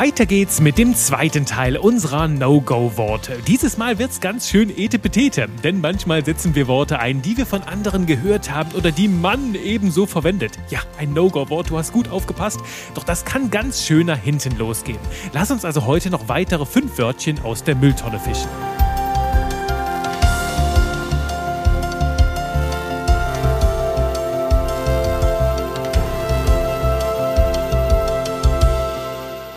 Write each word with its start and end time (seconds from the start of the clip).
Weiter 0.00 0.24
geht's 0.24 0.62
mit 0.62 0.78
dem 0.78 0.94
zweiten 0.94 1.44
Teil 1.44 1.76
unserer 1.76 2.26
No-Go-Worte. 2.26 3.36
Dieses 3.46 3.76
Mal 3.76 3.98
wird's 3.98 4.22
ganz 4.22 4.48
schön 4.48 4.74
etepetete, 4.74 5.46
denn 5.62 5.82
manchmal 5.82 6.24
setzen 6.24 6.54
wir 6.54 6.68
Worte 6.68 7.00
ein, 7.00 7.20
die 7.20 7.36
wir 7.36 7.44
von 7.44 7.62
anderen 7.64 8.06
gehört 8.06 8.50
haben 8.50 8.70
oder 8.72 8.92
die 8.92 9.08
man 9.08 9.54
ebenso 9.54 10.06
verwendet. 10.06 10.52
Ja, 10.70 10.78
ein 10.96 11.12
No-Go-Wort, 11.12 11.68
du 11.68 11.76
hast 11.76 11.92
gut 11.92 12.08
aufgepasst, 12.08 12.60
doch 12.94 13.04
das 13.04 13.26
kann 13.26 13.50
ganz 13.50 13.84
schön 13.84 14.06
nach 14.06 14.16
hinten 14.16 14.56
losgehen. 14.56 14.98
Lass 15.34 15.50
uns 15.50 15.66
also 15.66 15.84
heute 15.84 16.08
noch 16.08 16.28
weitere 16.28 16.64
fünf 16.64 16.96
Wörtchen 16.96 17.38
aus 17.40 17.62
der 17.62 17.74
Mülltonne 17.74 18.18
fischen. 18.18 18.48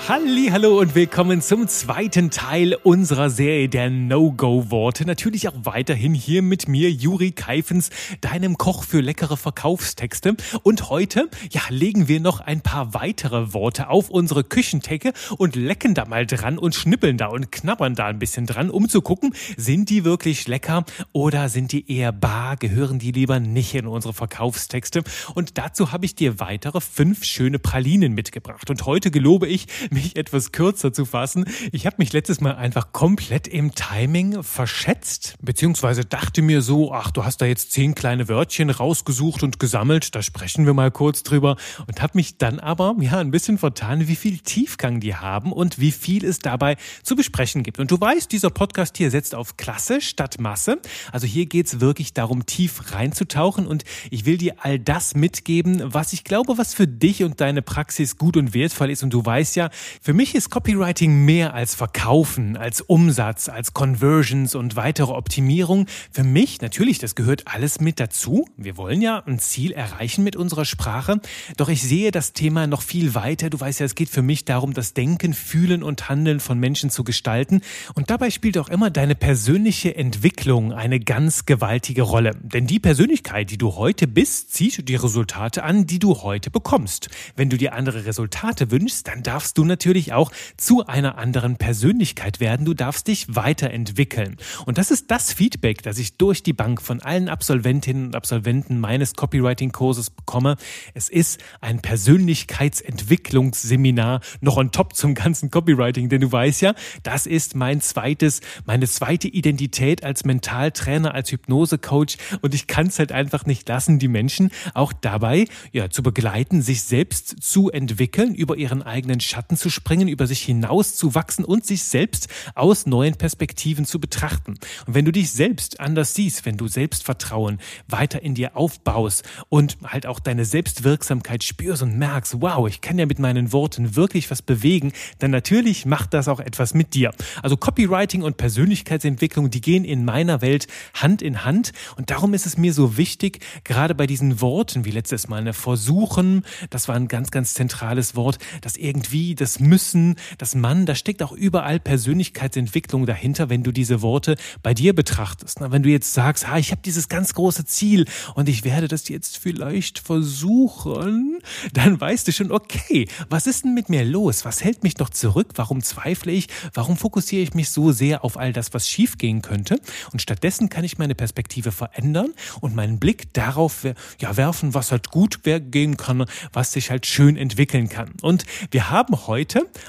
Hallo 0.05 0.81
und 0.81 0.95
willkommen 0.95 1.41
zum 1.41 1.66
zweiten 1.70 2.30
Teil 2.30 2.75
unserer 2.84 3.30
Serie 3.30 3.70
der 3.70 3.89
No-Go-Worte. 3.89 5.05
Natürlich 5.05 5.48
auch 5.48 5.55
weiterhin 5.63 6.13
hier 6.13 6.41
mit 6.41 6.67
mir, 6.67 6.91
Juri 6.91 7.31
Keifens, 7.31 7.89
deinem 8.20 8.57
Koch 8.57 8.84
für 8.84 8.99
leckere 8.99 9.38
Verkaufstexte. 9.38 10.35
Und 10.62 10.89
heute, 10.89 11.29
ja, 11.52 11.62
legen 11.70 12.09
wir 12.09 12.20
noch 12.20 12.41
ein 12.41 12.59
paar 12.59 12.93
weitere 12.93 13.53
Worte 13.53 13.88
auf 13.88 14.09
unsere 14.09 14.43
Küchentheke 14.43 15.13
und 15.38 15.55
lecken 15.55 15.93
da 15.93 16.04
mal 16.04 16.26
dran 16.26 16.57
und 16.57 16.76
schnippeln 16.76 17.17
da 17.17 17.27
und 17.27 17.54
knabbern 17.54 17.95
da 17.95 18.07
ein 18.07 18.20
bisschen 18.20 18.45
dran, 18.45 18.70
um 18.70 18.90
zu 18.90 19.01
gucken, 19.01 19.34
sind 19.55 19.90
die 19.90 20.04
wirklich 20.04 20.49
lecker 20.49 20.84
oder 21.13 21.48
sind 21.48 21.71
die 21.71 21.90
eher 21.90 22.12
bar, 22.12 22.57
gehören 22.57 22.99
die 22.99 23.13
lieber 23.13 23.40
nicht 23.40 23.73
in 23.73 23.88
unsere 23.88 24.13
Verkaufstexte. 24.13 25.01
Und 25.34 25.57
dazu 25.57 25.93
habe 25.93 26.04
ich 26.05 26.13
dir 26.13 26.41
weitere 26.41 26.81
fünf 26.81 27.23
schöne 27.23 27.57
Pralinen 27.57 28.13
mitgebracht. 28.13 28.70
Und 28.70 28.85
heute 28.85 29.10
gelobe 29.10 29.48
ich, 29.48 29.67
mich 29.94 30.16
etwas 30.16 30.52
kürzer 30.52 30.91
zu 30.91 31.05
fassen. 31.05 31.46
Ich 31.72 31.86
habe 31.86 31.98
mich 31.99 32.12
letztes 32.13 32.41
Mal 32.41 32.55
einfach 32.55 32.91
komplett 32.91 33.48
im 33.48 33.74
Timing 33.76 34.44
verschätzt, 34.44 35.35
beziehungsweise 35.41 36.04
dachte 36.04 36.41
mir 36.41 36.62
so, 36.62 36.91
ach, 36.94 37.12
du 37.12 37.24
hast 37.24 37.41
da 37.41 37.46
jetzt 37.46 37.72
zehn 37.72 37.96
kleine 37.96 38.27
Wörtchen 38.27 38.70
rausgesucht 38.70 39.44
und 39.44 39.60
gesammelt, 39.60 40.16
da 40.16 40.22
sprechen 40.22 40.66
wir 40.66 40.74
mal 40.74 40.91
kurz 40.91 41.24
drüber 41.24 41.55
und 41.88 42.02
habe 42.02 42.13
mich 42.16 42.38
dann 42.38 42.60
aber 42.60 42.96
ja 43.00 43.20
ein 43.20 43.32
bisschen 43.32 43.58
vertan, 43.58 44.08
wie 44.08 44.16
viel 44.16 44.40
Tiefgang 44.40 45.00
die 45.00 45.16
haben 45.16 45.52
und 45.52 45.80
wie 45.80 45.91
viel 45.91 46.26
es 46.26 46.40
dabei 46.40 46.78
zu 47.04 47.16
besprechen 47.16 47.63
gibt. 47.63 47.80
Und 47.80 47.91
du 47.91 48.00
weißt, 48.00 48.32
dieser 48.32 48.50
Podcast 48.50 48.98
hier 48.98 49.12
setzt 49.12 49.35
auf 49.35 49.57
Klasse 49.57 50.02
statt 50.02 50.40
Masse. 50.40 50.80
Also 51.12 51.28
hier 51.28 51.46
geht's 51.46 51.80
wirklich 51.80 52.13
darum, 52.13 52.46
tief 52.46 52.94
reinzutauchen 52.94 53.68
und 53.68 53.84
ich 54.10 54.26
will 54.26 54.38
dir 54.38 54.55
all 54.60 54.80
das 54.80 55.16
mitgeben, 55.16 55.82
was 55.85 56.13
ich 56.13 56.24
glaube, 56.24 56.57
was 56.57 56.74
für 56.74 56.88
dich 56.88 57.24
und 57.24 57.41
deine 57.41 57.62
Praxis 57.62 58.18
gut 58.18 58.38
und 58.38 58.54
wertvoll 58.54 58.90
ist. 58.90 59.04
Und 59.04 59.13
du 59.13 59.26
weißt 59.26 59.55
ja, 59.55 59.70
für 60.01 60.13
mich 60.13 60.35
ist 60.35 60.49
Copywriting 60.49 61.26
mehr 61.26 61.53
als 61.53 61.76
Verkaufen, 61.76 62.57
als 62.57 62.81
Umsatz, 62.81 63.49
als 63.49 63.73
Conversions 63.73 64.56
und 64.56 64.75
weitere 64.75 65.12
Optimierung. 65.12 65.88
Für 66.12 66.23
mich 66.23 66.62
natürlich, 66.62 67.00
das 67.00 67.16
gehört 67.16 67.47
alles 67.47 67.79
mit 67.79 68.00
dazu. 68.00 68.47
Wir 68.57 68.78
wollen 68.78 69.01
ja 69.01 69.23
ein 69.25 69.39
Ziel 69.39 69.72
erreichen 69.72 70.23
mit 70.23 70.35
unserer 70.35 70.66
Sprache. 70.66 71.19
Doch 71.57 71.69
ich 71.69 71.81
sehe 71.81 72.11
das 72.11 72.34
Thema 72.34 72.67
noch 72.67 72.81
viel 72.81 73.16
weiter. 73.16 73.50
Du 73.50 73.59
weißt 73.59 73.79
ja, 73.79 73.85
es 73.85 73.95
geht 73.95 74.09
für 74.09 74.22
mich 74.22 74.45
darum, 74.45 74.73
das 74.73 74.94
Denken, 74.94 75.34
Fühlen 75.34 75.84
und 75.84 76.09
Handeln 76.09 76.39
von 76.39 76.59
Menschen 76.59 76.89
zu 76.89 77.03
gestalten. 77.03 77.61
Und 77.95 78.09
dabei 78.09 78.29
spielt 78.29 78.57
auch 78.57 78.69
immer 78.69 78.89
deine 78.89 79.16
persönliche 79.16 79.95
Entwicklung 79.95 80.73
eine 80.73 81.00
ganz 81.00 81.45
gewaltige 81.45 82.03
Rolle. 82.03 82.31
Denn 82.41 82.67
die 82.67 82.79
Persönlichkeit, 82.79 83.51
die 83.51 83.57
du 83.57 83.75
heute 83.75 84.07
bist, 84.07 84.53
zieht 84.53 84.88
die 84.88 84.95
Resultate 84.95 85.63
an, 85.63 85.85
die 85.85 86.00
du 86.00 86.22
heute 86.22 86.50
bekommst. 86.50 87.09
Wenn 87.35 87.50
du 87.50 87.57
dir 87.57 87.73
andere 87.73 88.06
Resultate 88.06 88.72
wünschst, 88.72 89.07
dann 89.07 89.23
darfst 89.23 89.57
du 89.57 89.66
natürlich 89.74 90.13
auch 90.13 90.31
zu 90.56 90.85
einer 90.85 91.18
anderen 91.18 91.57
Persönlichkeit 91.57 92.39
werden. 92.39 92.63
Du 92.66 92.75
darfst 92.75 93.07
dich 93.07 93.35
weiterentwickeln. 93.35 94.38
Und 94.66 94.78
das 94.78 94.91
ist 94.91 95.09
das 95.09 95.34
Feedback, 95.34 95.81
das 95.81 95.97
ich 95.97 96.17
durch 96.17 96.44
die 96.44 96.53
Bank 96.53 96.79
von 96.81 97.01
allen 97.01 97.28
Absolventinnen 97.28 98.06
und 98.06 98.16
Absolventen 98.16 98.79
meines 98.79 99.16
Copywriting-Kurses 99.16 100.11
bekomme. 100.11 100.57
Es 100.94 101.09
ist 101.09 101.39
ein 101.59 101.81
Persönlichkeitsentwicklungsseminar 101.81 104.22
noch 104.41 104.57
on 104.57 104.72
top 104.72 104.95
zum 104.95 105.16
ganzen 105.16 105.50
Copywriting, 105.50 106.09
denn 106.09 106.22
du 106.22 106.31
weißt 106.31 106.61
ja, 106.61 106.75
das 107.01 107.25
ist 107.25 107.55
mein 107.55 107.81
zweites, 107.81 108.41
meine 108.66 108.88
zweite 108.88 109.28
Identität 109.28 110.03
als 110.03 110.23
Mentaltrainer, 110.23 111.16
als 111.16 111.31
Hypnosecoach 111.31 112.17
und 112.41 112.53
ich 112.53 112.67
kann 112.67 112.85
es 112.88 113.00
halt 113.00 113.11
einfach 113.11 113.47
nicht 113.47 113.67
lassen, 113.67 114.00
die 114.00 114.07
Menschen 114.07 114.51
auch 114.73 114.94
dabei 114.94 115.45
ja 115.72 115.90
zu 115.90 116.03
begleiten, 116.03 116.61
sich 116.61 116.84
selbst 116.84 117.41
zu 117.41 117.72
entwickeln, 117.72 118.35
über 118.35 118.57
ihren 118.57 118.84
eigenen 118.84 119.19
Schatten 119.19 119.57
zu 119.57 119.62
springen 119.69 120.07
über 120.07 120.28
sich 120.28 120.41
hinaus 120.41 120.96
zu 120.96 121.16
wachsen 121.16 121.46
und 121.46 121.66
sich 121.66 121.84
selbst 121.84 122.28
aus 122.56 122.85
neuen 122.85 123.16
Perspektiven 123.16 123.85
zu 123.85 124.00
betrachten. 124.00 124.56
Und 124.85 124.96
wenn 124.96 125.06
du 125.06 125.12
dich 125.12 125.31
selbst 125.31 125.79
anders 125.79 126.13
siehst, 126.13 126.46
wenn 126.46 126.57
du 126.57 126.68
Selbstvertrauen 126.68 127.59
weiter 127.88 128.22
in 128.22 128.35
dir 128.35 128.56
aufbaust 128.56 129.23
und 129.50 129.78
halt 129.84 130.06
auch 130.06 130.19
deine 130.19 130.46
Selbstwirksamkeit 130.46 131.44
spürst 131.44 131.81
und 131.84 131.97
merkst, 131.97 132.41
wow, 132.41 132.68
ich 132.68 132.81
kann 132.81 133.00
ja 133.00 133.06
mit 133.06 133.19
meinen 133.19 133.52
Worten 133.52 133.96
wirklich 133.96 134.29
was 134.31 134.41
bewegen, 134.41 134.91
dann 135.19 135.31
natürlich 135.31 135.85
macht 135.85 136.13
das 136.13 136.28
auch 136.28 136.40
etwas 136.40 136.73
mit 136.73 136.94
dir. 136.94 137.13
Also 137.41 137.57
Copywriting 137.57 138.23
und 138.23 138.38
Persönlichkeitsentwicklung, 138.38 139.50
die 139.50 139.62
gehen 139.62 139.85
in 139.85 140.06
meiner 140.06 140.41
Welt 140.41 140.68
Hand 140.94 141.22
in 141.22 141.44
Hand 141.46 141.72
und 141.97 142.09
darum 142.09 142.34
ist 142.34 142.46
es 142.46 142.57
mir 142.57 142.73
so 142.73 142.97
wichtig, 142.97 143.40
gerade 143.63 143.96
bei 143.96 144.07
diesen 144.07 144.41
Worten, 144.41 144.85
wie 144.85 144.91
letztes 144.91 145.28
Mal, 145.28 145.44
ne, 145.44 145.53
versuchen, 145.53 146.46
das 146.69 146.88
war 146.88 146.96
ein 146.96 147.07
ganz, 147.07 147.31
ganz 147.31 147.53
zentrales 147.53 148.16
Wort, 148.16 148.38
dass 148.62 148.78
irgendwie 148.78 149.35
das 149.35 149.53
müssen 149.59 149.84
müssen, 149.84 150.16
das 150.38 150.56
Mann, 150.56 150.86
da 150.86 150.96
steckt 150.96 151.22
auch 151.22 151.31
überall 151.31 151.80
Persönlichkeitsentwicklung 151.80 153.06
dahinter, 153.06 153.50
wenn 153.50 153.64
du 153.64 153.72
diese 153.72 154.02
Worte 154.02 154.38
bei 154.62 154.74
dir 154.74 154.94
betrachtest. 154.94 155.59
Wenn 155.59 155.84
du 155.84 155.90
jetzt 155.90 156.14
sagst, 156.14 156.47
ha, 156.47 156.58
ich 156.58 156.72
habe 156.72 156.81
dieses 156.84 157.09
ganz 157.09 157.34
große 157.34 157.66
Ziel 157.66 158.06
und 158.36 158.50
ich 158.50 158.64
werde 158.64 158.88
das 158.88 159.09
jetzt 159.09 159.38
vielleicht 159.38 160.00
versuchen, 160.00 161.40
dann 161.74 162.00
weißt 162.00 162.28
du 162.28 162.31
schon, 162.31 162.52
okay, 162.52 163.08
was 163.30 163.47
ist 163.47 163.66
denn 163.66 163.74
mit 163.74 163.90
mir 163.90 164.03
los? 164.06 164.46
Was 164.46 164.64
hält 164.64 164.84
mich 164.84 164.97
noch 164.97 165.09
zurück? 165.09 165.50
Warum 165.56 165.81
zweifle 165.81 166.31
ich? 166.31 166.47
Warum 166.74 166.97
fokussiere 166.97 167.44
ich 167.44 167.53
mich 167.53 167.70
so 167.70 167.91
sehr 167.91 168.24
auf 168.24 168.38
all 168.38 168.53
das, 168.53 168.74
was 168.74 168.90
schiefgehen 168.90 169.41
könnte? 169.41 169.80
Und 170.12 170.22
stattdessen 170.22 170.70
kann 170.70 170.84
ich 170.84 170.97
meine 170.97 171.16
Perspektive 171.16 171.72
verändern 171.72 172.34
und 172.62 172.75
meinen 172.75 173.00
Blick 173.00 173.34
darauf 173.34 173.85
ja, 174.20 174.38
werfen, 174.38 174.74
was 174.74 174.91
halt 174.91 175.09
gut 175.09 175.41
gehen 175.44 175.97
kann, 175.97 176.25
was 176.52 176.72
sich 176.72 176.90
halt 176.90 177.06
schön 177.06 177.38
entwickeln 177.38 177.90
kann. 177.90 178.12
Und 178.22 178.46
wir 178.72 178.90
haben 178.90 179.28
heute 179.28 179.42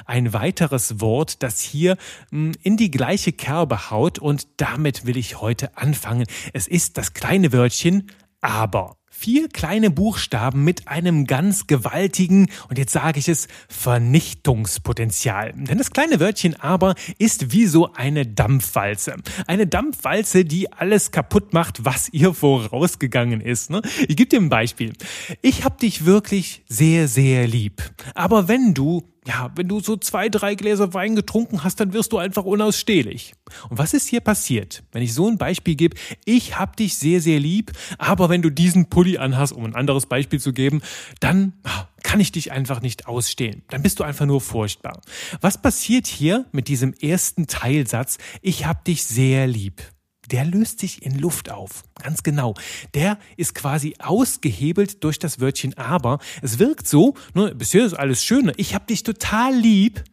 ein 0.04 0.32
weiteres 0.32 1.00
Wort, 1.00 1.42
das 1.42 1.60
hier 1.60 1.96
hm, 2.30 2.52
in 2.62 2.76
die 2.76 2.90
gleiche 2.90 3.32
Kerbe 3.32 3.90
haut 3.90 4.18
und 4.18 4.46
damit 4.56 5.06
will 5.06 5.16
ich 5.16 5.40
heute 5.40 5.76
anfangen. 5.76 6.26
Es 6.52 6.66
ist 6.66 6.98
das 6.98 7.14
kleine 7.14 7.52
Wörtchen 7.52 8.10
aber. 8.40 8.96
Vier 9.16 9.48
kleine 9.48 9.90
Buchstaben 9.90 10.64
mit 10.64 10.88
einem 10.88 11.26
ganz 11.26 11.68
gewaltigen, 11.68 12.50
und 12.68 12.78
jetzt 12.78 12.92
sage 12.92 13.20
ich 13.20 13.28
es, 13.28 13.46
Vernichtungspotenzial. 13.68 15.52
Denn 15.56 15.78
das 15.78 15.92
kleine 15.92 16.18
Wörtchen 16.18 16.60
aber 16.60 16.94
ist 17.18 17.52
wie 17.52 17.66
so 17.66 17.92
eine 17.94 18.26
Dampfwalze. 18.26 19.14
Eine 19.46 19.68
Dampfwalze, 19.68 20.44
die 20.44 20.70
alles 20.72 21.12
kaputt 21.12 21.54
macht, 21.54 21.84
was 21.84 22.08
ihr 22.12 22.34
vorausgegangen 22.34 23.40
ist. 23.40 23.70
Ne? 23.70 23.82
Ich 24.08 24.16
gebe 24.16 24.28
dir 24.28 24.40
ein 24.40 24.48
Beispiel. 24.48 24.92
Ich 25.40 25.64
habe 25.64 25.78
dich 25.78 26.04
wirklich 26.04 26.64
sehr, 26.68 27.06
sehr 27.06 27.46
lieb. 27.46 27.82
Aber 28.14 28.48
wenn 28.48 28.74
du 28.74 29.13
ja, 29.26 29.50
wenn 29.56 29.68
du 29.68 29.80
so 29.80 29.96
zwei, 29.96 30.28
drei 30.28 30.54
Gläser 30.54 30.92
Wein 30.92 31.16
getrunken 31.16 31.64
hast, 31.64 31.80
dann 31.80 31.92
wirst 31.92 32.12
du 32.12 32.18
einfach 32.18 32.44
unausstehlich. 32.44 33.32
Und 33.70 33.78
was 33.78 33.94
ist 33.94 34.08
hier 34.08 34.20
passiert? 34.20 34.82
Wenn 34.92 35.02
ich 35.02 35.14
so 35.14 35.28
ein 35.28 35.38
Beispiel 35.38 35.76
gebe, 35.76 35.96
ich 36.24 36.58
hab 36.58 36.76
dich 36.76 36.96
sehr, 36.96 37.20
sehr 37.20 37.40
lieb, 37.40 37.72
aber 37.98 38.28
wenn 38.28 38.42
du 38.42 38.50
diesen 38.50 38.90
Pulli 38.90 39.16
anhast, 39.16 39.52
um 39.52 39.64
ein 39.64 39.74
anderes 39.74 40.06
Beispiel 40.06 40.40
zu 40.40 40.52
geben, 40.52 40.82
dann 41.20 41.54
ah, 41.64 41.88
kann 42.02 42.20
ich 42.20 42.32
dich 42.32 42.52
einfach 42.52 42.82
nicht 42.82 43.06
ausstehen. 43.06 43.62
Dann 43.70 43.82
bist 43.82 43.98
du 43.98 44.04
einfach 44.04 44.26
nur 44.26 44.42
furchtbar. 44.42 45.00
Was 45.40 45.60
passiert 45.60 46.06
hier 46.06 46.44
mit 46.52 46.68
diesem 46.68 46.92
ersten 46.92 47.46
Teilsatz, 47.46 48.18
ich 48.42 48.66
hab 48.66 48.84
dich 48.84 49.04
sehr 49.04 49.46
lieb? 49.46 49.93
Der 50.30 50.44
löst 50.44 50.80
sich 50.80 51.02
in 51.02 51.18
Luft 51.18 51.50
auf. 51.50 51.84
Ganz 52.02 52.22
genau. 52.22 52.54
Der 52.94 53.18
ist 53.36 53.54
quasi 53.54 53.94
ausgehebelt 53.98 55.02
durch 55.04 55.18
das 55.18 55.40
Wörtchen 55.40 55.76
aber. 55.76 56.18
Es 56.42 56.58
wirkt 56.58 56.88
so, 56.88 57.14
ne, 57.34 57.54
bisher 57.54 57.84
ist 57.84 57.94
alles 57.94 58.24
schön, 58.24 58.52
ich 58.56 58.74
hab 58.74 58.86
dich 58.86 59.02
total 59.02 59.54
lieb, 59.54 60.04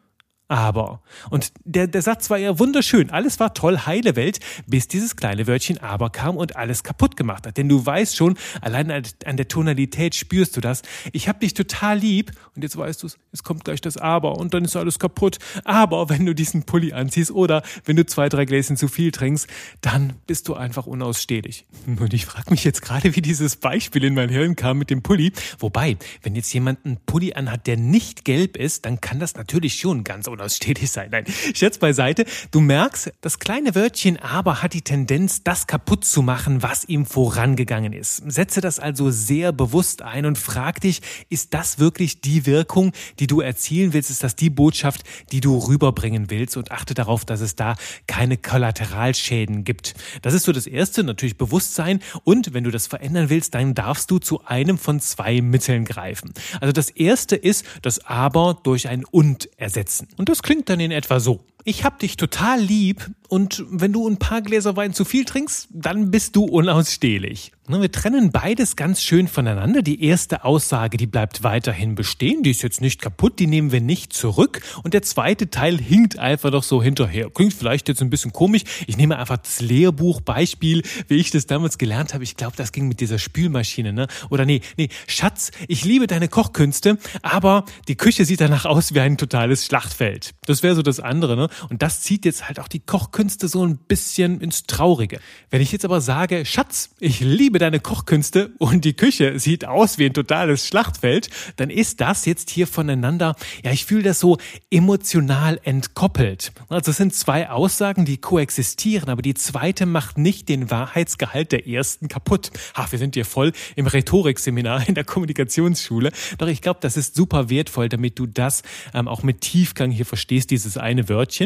aber. 0.51 1.01
Und 1.29 1.53
der, 1.63 1.87
der 1.87 2.01
Satz 2.01 2.29
war 2.29 2.37
ja 2.37 2.59
wunderschön. 2.59 3.09
Alles 3.09 3.39
war 3.39 3.53
toll, 3.53 3.79
heile 3.85 4.17
Welt, 4.17 4.39
bis 4.67 4.89
dieses 4.89 5.15
kleine 5.15 5.47
Wörtchen 5.47 5.77
aber 5.77 6.09
kam 6.09 6.35
und 6.35 6.57
alles 6.57 6.83
kaputt 6.83 7.15
gemacht 7.15 7.47
hat. 7.47 7.55
Denn 7.55 7.69
du 7.69 7.85
weißt 7.85 8.17
schon, 8.17 8.37
allein 8.59 8.91
an 8.91 9.37
der 9.37 9.47
Tonalität 9.47 10.13
spürst 10.13 10.57
du 10.57 10.61
das. 10.61 10.81
Ich 11.13 11.29
hab 11.29 11.39
dich 11.39 11.53
total 11.53 11.99
lieb 11.99 12.33
und 12.53 12.63
jetzt 12.63 12.75
weißt 12.75 13.01
du 13.01 13.07
es, 13.07 13.17
es 13.31 13.43
kommt 13.43 13.63
gleich 13.63 13.79
das 13.79 13.95
aber 13.95 14.37
und 14.37 14.53
dann 14.53 14.65
ist 14.65 14.75
alles 14.75 14.99
kaputt. 14.99 15.39
Aber 15.63 16.09
wenn 16.09 16.25
du 16.25 16.35
diesen 16.35 16.63
Pulli 16.63 16.91
anziehst 16.91 17.31
oder 17.31 17.63
wenn 17.85 17.95
du 17.95 18.05
zwei, 18.05 18.27
drei 18.27 18.43
Gläschen 18.43 18.75
zu 18.75 18.89
viel 18.89 19.11
trinkst, 19.11 19.47
dann 19.79 20.15
bist 20.27 20.49
du 20.49 20.55
einfach 20.55 20.85
unausstehlich. 20.85 21.65
Und 21.85 22.13
ich 22.13 22.25
frage 22.25 22.51
mich 22.51 22.63
jetzt 22.63 22.81
gerade, 22.81 23.15
wie 23.15 23.21
dieses 23.21 23.55
Beispiel 23.55 24.03
in 24.03 24.15
mein 24.15 24.29
Hirn 24.29 24.55
kam 24.55 24.77
mit 24.79 24.89
dem 24.89 25.01
Pulli. 25.01 25.31
Wobei, 25.59 25.97
wenn 26.23 26.35
jetzt 26.35 26.51
jemand 26.53 26.85
einen 26.85 26.97
Pulli 27.05 27.33
anhat, 27.33 27.67
der 27.67 27.77
nicht 27.77 28.25
gelb 28.25 28.57
ist, 28.57 28.85
dann 28.85 28.99
kann 28.99 29.19
das 29.19 29.35
natürlich 29.35 29.75
schon 29.75 30.03
ganz 30.03 30.27
unausstehlich 30.41 30.89
sein. 30.89 31.09
Nein, 31.11 31.25
Scherz 31.53 31.77
beiseite. 31.77 32.25
Du 32.49 32.59
merkst, 32.59 33.13
das 33.21 33.39
kleine 33.39 33.75
Wörtchen 33.75 34.17
aber 34.17 34.61
hat 34.61 34.73
die 34.73 34.81
Tendenz, 34.81 35.43
das 35.43 35.67
kaputt 35.67 36.03
zu 36.03 36.21
machen, 36.21 36.63
was 36.63 36.83
ihm 36.85 37.05
vorangegangen 37.05 37.93
ist. 37.93 38.23
Setze 38.31 38.59
das 38.59 38.79
also 38.79 39.11
sehr 39.11 39.51
bewusst 39.51 40.01
ein 40.01 40.25
und 40.25 40.37
frag 40.37 40.81
dich, 40.81 41.01
ist 41.29 41.53
das 41.53 41.77
wirklich 41.77 42.21
die 42.21 42.45
Wirkung, 42.45 42.91
die 43.19 43.27
du 43.27 43.41
erzielen 43.41 43.93
willst? 43.93 44.09
Ist 44.09 44.23
das 44.23 44.35
die 44.35 44.49
Botschaft, 44.49 45.03
die 45.31 45.41
du 45.41 45.57
rüberbringen 45.57 46.29
willst? 46.29 46.57
Und 46.57 46.71
achte 46.71 46.93
darauf, 46.93 47.23
dass 47.23 47.41
es 47.41 47.55
da 47.55 47.75
keine 48.07 48.37
Kollateralschäden 48.37 49.63
gibt. 49.63 49.93
Das 50.23 50.33
ist 50.33 50.43
so 50.43 50.51
das 50.51 50.65
Erste, 50.65 51.03
natürlich 51.03 51.37
Bewusstsein. 51.37 51.99
Und 52.23 52.53
wenn 52.53 52.63
du 52.63 52.71
das 52.71 52.87
verändern 52.87 53.29
willst, 53.29 53.53
dann 53.53 53.75
darfst 53.75 54.09
du 54.09 54.17
zu 54.17 54.43
einem 54.45 54.79
von 54.79 54.99
zwei 54.99 55.41
Mitteln 55.41 55.85
greifen. 55.85 56.33
Also 56.59 56.71
das 56.71 56.89
Erste 56.89 57.35
ist 57.35 57.65
das 57.83 57.99
Aber 58.05 58.59
durch 58.63 58.87
ein 58.87 59.05
Und 59.05 59.49
ersetzen. 59.57 60.07
Und 60.21 60.29
das 60.29 60.43
klingt 60.43 60.69
dann 60.69 60.79
in 60.79 60.91
etwa 60.91 61.19
so. 61.19 61.39
Ich 61.63 61.83
hab 61.85 61.99
dich 61.99 62.17
total 62.17 62.59
lieb 62.59 63.11
und 63.27 63.63
wenn 63.69 63.93
du 63.93 64.07
ein 64.07 64.17
paar 64.17 64.41
Gläser 64.41 64.75
Wein 64.75 64.93
zu 64.93 65.05
viel 65.05 65.25
trinkst, 65.25 65.69
dann 65.71 66.09
bist 66.09 66.35
du 66.35 66.43
unausstehlich. 66.43 67.51
Ne, 67.69 67.79
wir 67.79 67.91
trennen 67.91 68.31
beides 68.31 68.75
ganz 68.75 69.01
schön 69.01 69.29
voneinander. 69.29 69.81
Die 69.81 70.03
erste 70.03 70.43
Aussage, 70.43 70.97
die 70.97 71.05
bleibt 71.05 71.43
weiterhin 71.43 71.95
bestehen, 71.95 72.43
die 72.43 72.49
ist 72.49 72.63
jetzt 72.63 72.81
nicht 72.81 73.01
kaputt, 73.01 73.39
die 73.39 73.47
nehmen 73.47 73.71
wir 73.71 73.79
nicht 73.79 74.11
zurück. 74.11 74.61
Und 74.83 74.93
der 74.93 75.03
zweite 75.03 75.49
Teil 75.51 75.77
hinkt 75.77 76.19
einfach 76.19 76.51
doch 76.51 76.63
so 76.63 76.83
hinterher. 76.83 77.29
Klingt 77.29 77.53
vielleicht 77.53 77.87
jetzt 77.87 78.01
ein 78.01 78.09
bisschen 78.09 78.33
komisch. 78.33 78.63
Ich 78.87 78.97
nehme 78.97 79.17
einfach 79.17 79.37
das 79.37 79.61
Lehrbuchbeispiel, 79.61 80.81
wie 81.07 81.15
ich 81.15 81.29
das 81.29 81.45
damals 81.45 81.77
gelernt 81.77 82.13
habe. 82.13 82.25
Ich 82.25 82.35
glaube, 82.35 82.57
das 82.57 82.73
ging 82.73 82.89
mit 82.89 82.99
dieser 82.99 83.19
Spülmaschine, 83.19 83.93
ne? 83.93 84.07
Oder 84.29 84.45
nee, 84.45 84.59
nee, 84.75 84.89
Schatz, 85.07 85.51
ich 85.69 85.85
liebe 85.85 86.07
deine 86.07 86.27
Kochkünste, 86.27 86.97
aber 87.21 87.63
die 87.87 87.95
Küche 87.95 88.25
sieht 88.25 88.41
danach 88.41 88.65
aus 88.65 88.93
wie 88.93 88.99
ein 88.99 89.17
totales 89.17 89.65
Schlachtfeld. 89.67 90.31
Das 90.45 90.63
wäre 90.63 90.75
so 90.75 90.81
das 90.81 90.99
andere, 90.99 91.37
ne? 91.37 91.47
Und 91.69 91.81
das 91.81 92.01
zieht 92.01 92.25
jetzt 92.25 92.47
halt 92.47 92.59
auch 92.59 92.67
die 92.67 92.79
Kochkünste 92.79 93.47
so 93.47 93.65
ein 93.65 93.77
bisschen 93.77 94.41
ins 94.41 94.63
Traurige. 94.63 95.19
Wenn 95.49 95.61
ich 95.61 95.71
jetzt 95.71 95.85
aber 95.85 96.01
sage, 96.01 96.45
Schatz, 96.45 96.91
ich 96.99 97.19
liebe 97.19 97.59
deine 97.59 97.79
Kochkünste 97.79 98.51
und 98.57 98.85
die 98.85 98.93
Küche 98.93 99.39
sieht 99.39 99.65
aus 99.65 99.97
wie 99.97 100.05
ein 100.05 100.13
totales 100.13 100.67
Schlachtfeld, 100.67 101.29
dann 101.57 101.69
ist 101.69 102.01
das 102.01 102.25
jetzt 102.25 102.49
hier 102.49 102.67
voneinander, 102.67 103.35
ja, 103.63 103.71
ich 103.71 103.85
fühle 103.85 104.03
das 104.03 104.19
so 104.19 104.37
emotional 104.69 105.59
entkoppelt. 105.63 106.51
Also 106.69 106.91
es 106.91 106.97
sind 106.97 107.13
zwei 107.13 107.49
Aussagen, 107.49 108.05
die 108.05 108.17
koexistieren, 108.17 109.09
aber 109.09 109.21
die 109.21 109.33
zweite 109.33 109.85
macht 109.85 110.17
nicht 110.17 110.49
den 110.49 110.69
Wahrheitsgehalt 110.69 111.51
der 111.51 111.67
ersten 111.67 112.07
kaputt. 112.07 112.51
Ha, 112.75 112.87
wir 112.89 112.99
sind 112.99 113.15
hier 113.15 113.25
voll 113.25 113.51
im 113.75 113.87
Rhetorikseminar 113.87 114.87
in 114.87 114.95
der 114.95 115.03
Kommunikationsschule. 115.03 116.11
Doch 116.37 116.47
ich 116.47 116.61
glaube, 116.61 116.79
das 116.81 116.97
ist 116.97 117.15
super 117.15 117.49
wertvoll, 117.49 117.89
damit 117.89 118.19
du 118.19 118.27
das 118.27 118.63
ähm, 118.93 119.07
auch 119.07 119.23
mit 119.23 119.41
Tiefgang 119.41 119.91
hier 119.91 120.05
verstehst, 120.05 120.51
dieses 120.51 120.77
eine 120.77 121.09
Wörtchen. 121.09 121.40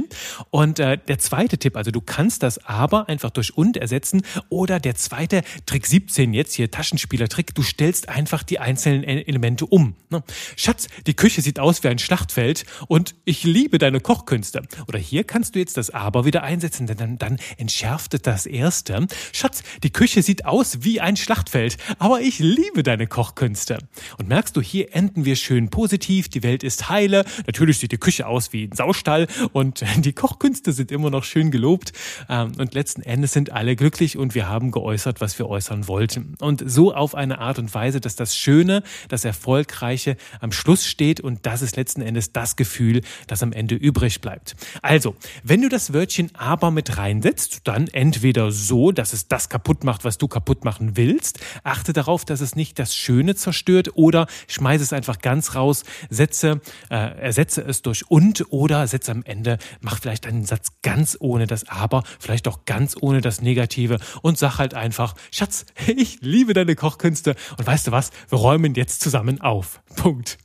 Und 0.49 0.79
äh, 0.79 0.97
der 0.97 1.19
zweite 1.19 1.57
Tipp, 1.57 1.77
also 1.77 1.91
du 1.91 2.01
kannst 2.01 2.43
das 2.43 2.63
aber 2.65 3.09
einfach 3.09 3.29
durch 3.29 3.57
und 3.57 3.77
ersetzen 3.77 4.21
oder 4.49 4.79
der 4.79 4.95
zweite 4.95 5.43
Trick 5.65 5.85
17 5.87 6.33
jetzt 6.33 6.53
hier 6.53 6.71
Taschenspielertrick, 6.71 7.55
du 7.55 7.63
stellst 7.63 8.09
einfach 8.09 8.43
die 8.43 8.59
einzelnen 8.59 9.03
e- 9.03 9.23
Elemente 9.23 9.65
um. 9.65 9.95
Ne? 10.09 10.23
Schatz, 10.55 10.87
die 11.07 11.13
Küche 11.13 11.41
sieht 11.41 11.59
aus 11.59 11.83
wie 11.83 11.87
ein 11.87 11.99
Schlachtfeld 11.99 12.65
und 12.87 13.15
ich 13.25 13.43
liebe 13.43 13.77
deine 13.77 13.99
Kochkünste. 13.99 14.63
Oder 14.87 14.99
hier 14.99 15.23
kannst 15.23 15.55
du 15.55 15.59
jetzt 15.59 15.77
das 15.77 15.89
aber 15.89 16.25
wieder 16.25 16.43
einsetzen, 16.43 16.87
denn 16.87 16.97
dann, 16.97 17.17
dann 17.17 17.39
entschärft 17.57 18.25
das 18.25 18.45
erste. 18.45 19.07
Schatz, 19.33 19.63
die 19.83 19.91
Küche 19.91 20.21
sieht 20.21 20.45
aus 20.45 20.79
wie 20.81 21.01
ein 21.01 21.15
Schlachtfeld, 21.15 21.77
aber 21.99 22.21
ich 22.21 22.39
liebe 22.39 22.83
deine 22.83 23.07
Kochkünste. 23.07 23.79
Und 24.17 24.27
merkst 24.27 24.55
du, 24.55 24.61
hier 24.61 24.95
enden 24.95 25.25
wir 25.25 25.35
schön 25.35 25.69
positiv, 25.69 26.29
die 26.29 26.43
Welt 26.43 26.63
ist 26.63 26.89
heile, 26.89 27.25
natürlich 27.45 27.79
sieht 27.79 27.91
die 27.91 27.97
Küche 27.97 28.27
aus 28.27 28.53
wie 28.53 28.65
ein 28.65 28.75
Saustall 28.75 29.27
und 29.53 29.81
die 29.97 30.13
Kochkünste 30.13 30.71
sind 30.71 30.91
immer 30.91 31.09
noch 31.09 31.23
schön 31.23 31.51
gelobt 31.51 31.93
ähm, 32.29 32.53
und 32.57 32.73
letzten 32.73 33.01
Endes 33.01 33.33
sind 33.33 33.51
alle 33.51 33.75
glücklich 33.75 34.17
und 34.17 34.35
wir 34.35 34.47
haben 34.47 34.71
geäußert, 34.71 35.21
was 35.21 35.37
wir 35.39 35.47
äußern 35.47 35.87
wollten. 35.87 36.35
Und 36.39 36.63
so 36.65 36.93
auf 36.93 37.15
eine 37.15 37.39
Art 37.39 37.59
und 37.59 37.73
Weise, 37.73 38.01
dass 38.01 38.15
das 38.15 38.35
Schöne, 38.35 38.83
das 39.09 39.25
Erfolgreiche 39.25 40.17
am 40.39 40.51
Schluss 40.51 40.85
steht 40.85 41.21
und 41.21 41.45
das 41.45 41.61
ist 41.61 41.75
letzten 41.75 42.01
Endes 42.01 42.31
das 42.31 42.55
Gefühl, 42.55 43.01
das 43.27 43.43
am 43.43 43.51
Ende 43.51 43.75
übrig 43.75 44.21
bleibt. 44.21 44.55
Also, 44.81 45.15
wenn 45.43 45.61
du 45.61 45.69
das 45.69 45.93
Wörtchen 45.93 46.31
aber 46.35 46.71
mit 46.71 46.97
reinsetzt, 46.97 47.61
dann 47.65 47.87
entweder 47.87 48.51
so, 48.51 48.91
dass 48.91 49.13
es 49.13 49.27
das 49.27 49.49
kaputt 49.49 49.83
macht, 49.83 50.03
was 50.03 50.17
du 50.17 50.27
kaputt 50.27 50.65
machen 50.65 50.97
willst, 50.97 51.39
achte 51.63 51.93
darauf, 51.93 52.25
dass 52.25 52.41
es 52.41 52.55
nicht 52.55 52.79
das 52.79 52.95
Schöne 52.95 53.35
zerstört 53.35 53.91
oder 53.95 54.27
schmeiße 54.47 54.83
es 54.83 54.93
einfach 54.93 55.19
ganz 55.19 55.55
raus, 55.55 55.83
setze, 56.09 56.61
äh, 56.89 56.95
ersetze 57.19 57.61
es 57.61 57.81
durch 57.81 58.09
und 58.09 58.45
oder 58.51 58.87
setze 58.87 59.11
am 59.11 59.23
Ende, 59.23 59.57
mach 59.81 59.99
vielleicht 59.99 60.25
einen 60.25 60.45
Satz 60.45 60.69
ganz 60.81 61.17
ohne 61.19 61.47
das 61.47 61.67
aber, 61.67 62.03
vielleicht 62.19 62.47
auch 62.47 62.65
ganz 62.65 62.95
ohne 62.99 63.21
das 63.21 63.41
Negative 63.41 63.99
und 64.21 64.37
sag 64.37 64.57
halt 64.57 64.73
einfach, 64.73 65.15
Schatz, 65.31 65.65
ich 65.87 66.19
liebe 66.21 66.53
deine 66.53 66.75
Kochkünste 66.75 67.35
und 67.57 67.65
weißt 67.65 67.87
du 67.87 67.91
was, 67.91 68.11
wir 68.29 68.39
räumen 68.39 68.75
jetzt 68.75 69.01
zusammen 69.01 69.41
auf. 69.41 69.81
Punkt. 69.95 70.37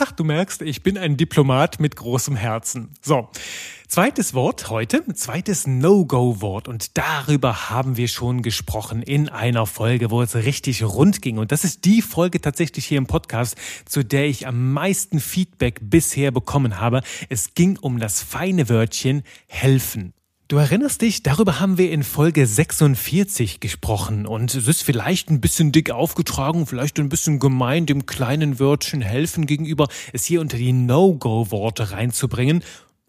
Ach, 0.00 0.12
du 0.12 0.22
merkst, 0.22 0.62
ich 0.62 0.84
bin 0.84 0.96
ein 0.96 1.16
Diplomat 1.16 1.80
mit 1.80 1.96
großem 1.96 2.36
Herzen. 2.36 2.94
So. 3.02 3.30
Zweites 3.88 4.32
Wort 4.32 4.70
heute, 4.70 5.02
zweites 5.14 5.66
No-Go-Wort 5.66 6.68
und 6.68 6.96
darüber 6.96 7.70
haben 7.70 7.96
wir 7.96 8.06
schon 8.06 8.42
gesprochen 8.42 9.02
in 9.02 9.28
einer 9.28 9.66
Folge, 9.66 10.12
wo 10.12 10.22
es 10.22 10.36
richtig 10.36 10.84
rund 10.84 11.20
ging 11.20 11.38
und 11.38 11.50
das 11.50 11.64
ist 11.64 11.84
die 11.84 12.02
Folge 12.02 12.40
tatsächlich 12.40 12.86
hier 12.86 12.98
im 12.98 13.06
Podcast, 13.06 13.56
zu 13.86 14.04
der 14.04 14.26
ich 14.26 14.46
am 14.46 14.72
meisten 14.72 15.18
Feedback 15.18 15.80
bisher 15.82 16.30
bekommen 16.30 16.78
habe. 16.78 17.00
Es 17.28 17.54
ging 17.54 17.76
um 17.78 17.98
das 17.98 18.22
feine 18.22 18.68
Wörtchen 18.68 19.22
helfen. 19.46 20.12
Du 20.48 20.56
erinnerst 20.56 21.02
dich, 21.02 21.22
darüber 21.22 21.60
haben 21.60 21.76
wir 21.76 21.90
in 21.90 22.02
Folge 22.02 22.46
46 22.46 23.60
gesprochen 23.60 24.24
und 24.24 24.54
es 24.54 24.66
ist 24.66 24.82
vielleicht 24.82 25.28
ein 25.28 25.42
bisschen 25.42 25.72
dick 25.72 25.90
aufgetragen, 25.90 26.66
vielleicht 26.66 26.98
ein 26.98 27.10
bisschen 27.10 27.38
gemein, 27.38 27.84
dem 27.84 28.06
kleinen 28.06 28.58
Wörtchen 28.58 29.02
helfen 29.02 29.44
gegenüber, 29.44 29.88
es 30.14 30.24
hier 30.24 30.40
unter 30.40 30.56
die 30.56 30.72
No-Go-Worte 30.72 31.90
reinzubringen. 31.90 32.64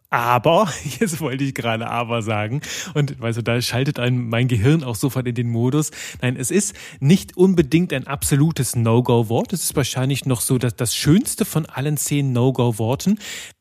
Aber, 0.10 0.68
jetzt 1.00 1.22
wollte 1.22 1.46
ich 1.46 1.56
gerade 1.56 1.88
aber 1.88 2.24
sagen, 2.24 2.60
und 2.94 3.18
weißt 3.22 3.38
du, 3.38 3.44
da 3.44 3.62
schaltet 3.62 4.00
ein, 4.00 4.28
mein 4.28 4.50
Gehirn 4.50 4.84
auch 4.84 4.96
sofort 4.96 5.26
in 5.26 5.36
den 5.36 5.50
Modus. 5.50 5.92
Nein, 6.22 6.36
es 6.36 6.52
ist 6.52 6.76
nicht 7.00 7.38
unbedingt 7.38 7.94
ein 7.94 8.06
absolutes 8.06 8.76
No-Go-Wort. 8.76 9.54
Es 9.54 9.64
ist 9.64 9.78
wahrscheinlich 9.78 10.26
noch 10.26 10.42
so 10.42 10.58
dass 10.58 10.76
das 10.76 10.94
schönste 10.94 11.46
von 11.46 11.66
allen 11.68 11.96
zehn 11.96 12.34
No-Go-Worten. 12.34 13.18